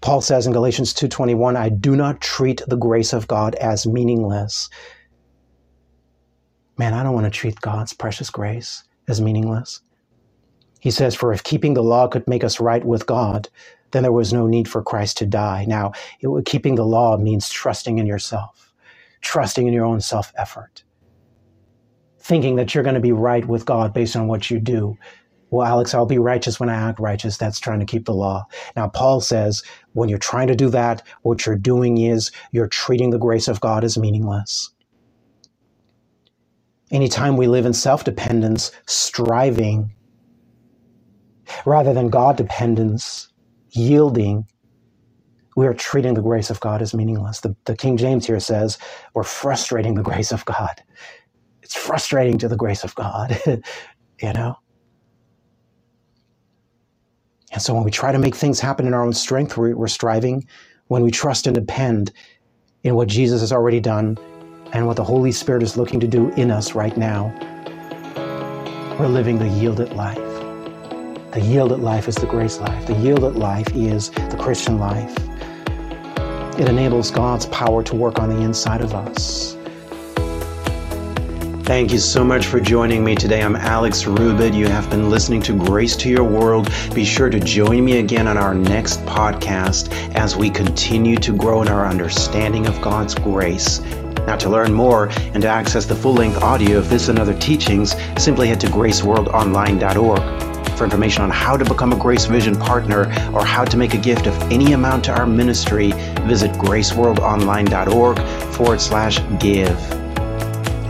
Paul 0.00 0.20
says 0.20 0.48
in 0.48 0.52
Galatians 0.52 0.92
2:21, 0.92 1.56
I 1.56 1.68
do 1.68 1.94
not 1.94 2.20
treat 2.20 2.60
the 2.66 2.76
grace 2.76 3.12
of 3.12 3.28
God 3.28 3.54
as 3.54 3.86
meaningless. 3.86 4.68
Man, 6.76 6.92
I 6.92 7.04
don't 7.04 7.14
want 7.14 7.26
to 7.26 7.30
treat 7.30 7.60
God's 7.60 7.92
precious 7.92 8.30
grace 8.30 8.82
as 9.06 9.20
meaningless. 9.20 9.80
He 10.84 10.90
says, 10.90 11.14
For 11.14 11.32
if 11.32 11.42
keeping 11.42 11.72
the 11.72 11.82
law 11.82 12.08
could 12.08 12.28
make 12.28 12.44
us 12.44 12.60
right 12.60 12.84
with 12.84 13.06
God, 13.06 13.48
then 13.92 14.02
there 14.02 14.12
was 14.12 14.34
no 14.34 14.46
need 14.46 14.68
for 14.68 14.82
Christ 14.82 15.16
to 15.16 15.24
die. 15.24 15.64
Now, 15.66 15.92
it, 16.20 16.44
keeping 16.44 16.74
the 16.74 16.84
law 16.84 17.16
means 17.16 17.48
trusting 17.48 17.96
in 17.96 18.04
yourself, 18.04 18.74
trusting 19.22 19.66
in 19.66 19.72
your 19.72 19.86
own 19.86 20.02
self 20.02 20.30
effort, 20.36 20.84
thinking 22.20 22.56
that 22.56 22.74
you're 22.74 22.84
going 22.84 22.96
to 22.96 23.00
be 23.00 23.12
right 23.12 23.46
with 23.48 23.64
God 23.64 23.94
based 23.94 24.14
on 24.14 24.28
what 24.28 24.50
you 24.50 24.60
do. 24.60 24.98
Well, 25.48 25.66
Alex, 25.66 25.94
I'll 25.94 26.04
be 26.04 26.18
righteous 26.18 26.60
when 26.60 26.68
I 26.68 26.74
act 26.74 27.00
righteous. 27.00 27.38
That's 27.38 27.60
trying 27.60 27.80
to 27.80 27.86
keep 27.86 28.04
the 28.04 28.12
law. 28.12 28.44
Now, 28.76 28.88
Paul 28.88 29.22
says 29.22 29.62
when 29.94 30.10
you're 30.10 30.18
trying 30.18 30.48
to 30.48 30.54
do 30.54 30.68
that, 30.68 31.00
what 31.22 31.46
you're 31.46 31.56
doing 31.56 31.96
is 31.96 32.30
you're 32.52 32.68
treating 32.68 33.08
the 33.08 33.18
grace 33.18 33.48
of 33.48 33.60
God 33.62 33.84
as 33.84 33.96
meaningless. 33.96 34.68
Anytime 36.90 37.38
we 37.38 37.46
live 37.46 37.64
in 37.64 37.72
self 37.72 38.04
dependence, 38.04 38.70
striving, 38.86 39.94
rather 41.66 41.92
than 41.92 42.10
God 42.10 42.36
dependence, 42.36 43.28
yielding, 43.70 44.46
we 45.56 45.66
are 45.66 45.74
treating 45.74 46.14
the 46.14 46.22
grace 46.22 46.50
of 46.50 46.60
God 46.60 46.82
as 46.82 46.94
meaningless. 46.94 47.40
The, 47.40 47.54
the 47.64 47.76
King 47.76 47.96
James 47.96 48.26
here 48.26 48.40
says 48.40 48.78
we're 49.14 49.22
frustrating 49.22 49.94
the 49.94 50.02
grace 50.02 50.32
of 50.32 50.44
God. 50.44 50.82
It's 51.62 51.76
frustrating 51.76 52.38
to 52.38 52.48
the 52.48 52.56
grace 52.56 52.84
of 52.84 52.94
God, 52.94 53.40
you 53.46 54.32
know? 54.32 54.56
And 57.52 57.62
so 57.62 57.72
when 57.74 57.84
we 57.84 57.90
try 57.90 58.10
to 58.12 58.18
make 58.18 58.34
things 58.34 58.58
happen 58.60 58.86
in 58.86 58.94
our 58.94 59.04
own 59.04 59.12
strength, 59.12 59.56
we're, 59.56 59.76
we're 59.76 59.86
striving. 59.88 60.46
When 60.88 61.02
we 61.02 61.10
trust 61.10 61.46
and 61.46 61.54
depend 61.54 62.12
in 62.82 62.96
what 62.96 63.08
Jesus 63.08 63.40
has 63.40 63.52
already 63.52 63.80
done 63.80 64.18
and 64.72 64.86
what 64.86 64.96
the 64.96 65.04
Holy 65.04 65.32
Spirit 65.32 65.62
is 65.62 65.76
looking 65.76 66.00
to 66.00 66.08
do 66.08 66.30
in 66.30 66.50
us 66.50 66.74
right 66.74 66.96
now, 66.96 67.32
we're 68.98 69.08
living 69.08 69.38
the 69.38 69.48
yielded 69.48 69.92
life. 69.94 70.33
The 71.34 71.40
yielded 71.40 71.80
life 71.80 72.06
is 72.06 72.14
the 72.14 72.26
grace 72.26 72.60
life. 72.60 72.86
The 72.86 72.94
yielded 72.94 73.34
life 73.34 73.66
is 73.74 74.10
the 74.10 74.36
Christian 74.38 74.78
life. 74.78 75.12
It 76.60 76.68
enables 76.68 77.10
God's 77.10 77.46
power 77.46 77.82
to 77.82 77.96
work 77.96 78.20
on 78.20 78.28
the 78.28 78.40
inside 78.40 78.80
of 78.80 78.94
us. 78.94 79.56
Thank 81.64 81.90
you 81.90 81.98
so 81.98 82.22
much 82.22 82.46
for 82.46 82.60
joining 82.60 83.02
me 83.02 83.16
today. 83.16 83.42
I'm 83.42 83.56
Alex 83.56 84.04
Rubit. 84.04 84.54
You 84.54 84.68
have 84.68 84.88
been 84.90 85.10
listening 85.10 85.42
to 85.42 85.52
Grace 85.54 85.96
to 85.96 86.08
Your 86.08 86.22
World. 86.22 86.70
Be 86.94 87.04
sure 87.04 87.30
to 87.30 87.40
join 87.40 87.84
me 87.84 87.98
again 87.98 88.28
on 88.28 88.36
our 88.36 88.54
next 88.54 89.00
podcast 89.00 89.92
as 90.14 90.36
we 90.36 90.50
continue 90.50 91.16
to 91.16 91.36
grow 91.36 91.62
in 91.62 91.68
our 91.68 91.84
understanding 91.84 92.68
of 92.68 92.80
God's 92.80 93.16
grace. 93.16 93.80
Now, 94.28 94.36
to 94.36 94.48
learn 94.48 94.72
more 94.72 95.08
and 95.32 95.42
to 95.42 95.48
access 95.48 95.84
the 95.84 95.96
full 95.96 96.14
length 96.14 96.40
audio 96.44 96.78
of 96.78 96.90
this 96.90 97.08
and 97.08 97.18
other 97.18 97.36
teachings, 97.40 97.96
simply 98.22 98.46
head 98.46 98.60
to 98.60 98.68
graceworldonline.org. 98.68 100.53
For 100.76 100.84
information 100.84 101.22
on 101.22 101.30
how 101.30 101.56
to 101.56 101.64
become 101.64 101.92
a 101.92 101.96
Grace 101.96 102.24
Vision 102.26 102.56
partner 102.56 103.02
or 103.32 103.44
how 103.44 103.64
to 103.64 103.76
make 103.76 103.94
a 103.94 103.98
gift 103.98 104.26
of 104.26 104.34
any 104.52 104.72
amount 104.72 105.04
to 105.04 105.12
our 105.12 105.26
ministry, 105.26 105.92
visit 106.22 106.50
graceworldonline.org 106.52 108.18
forward 108.54 108.80
slash 108.80 109.20
give. 109.38 109.78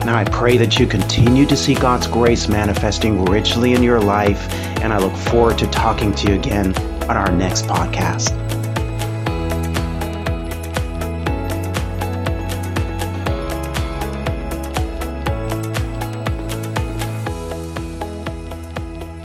Now, 0.04 0.16
I 0.16 0.24
pray 0.24 0.58
that 0.58 0.78
you 0.78 0.86
continue 0.86 1.46
to 1.46 1.56
see 1.56 1.74
God's 1.74 2.06
grace 2.06 2.46
manifesting 2.46 3.24
richly 3.24 3.72
in 3.72 3.82
your 3.82 4.00
life, 4.00 4.50
and 4.82 4.92
I 4.92 4.98
look 4.98 5.16
forward 5.16 5.56
to 5.58 5.66
talking 5.68 6.12
to 6.14 6.28
you 6.28 6.34
again 6.34 6.76
on 7.04 7.16
our 7.16 7.32
next 7.32 7.66
podcast. 7.66 8.43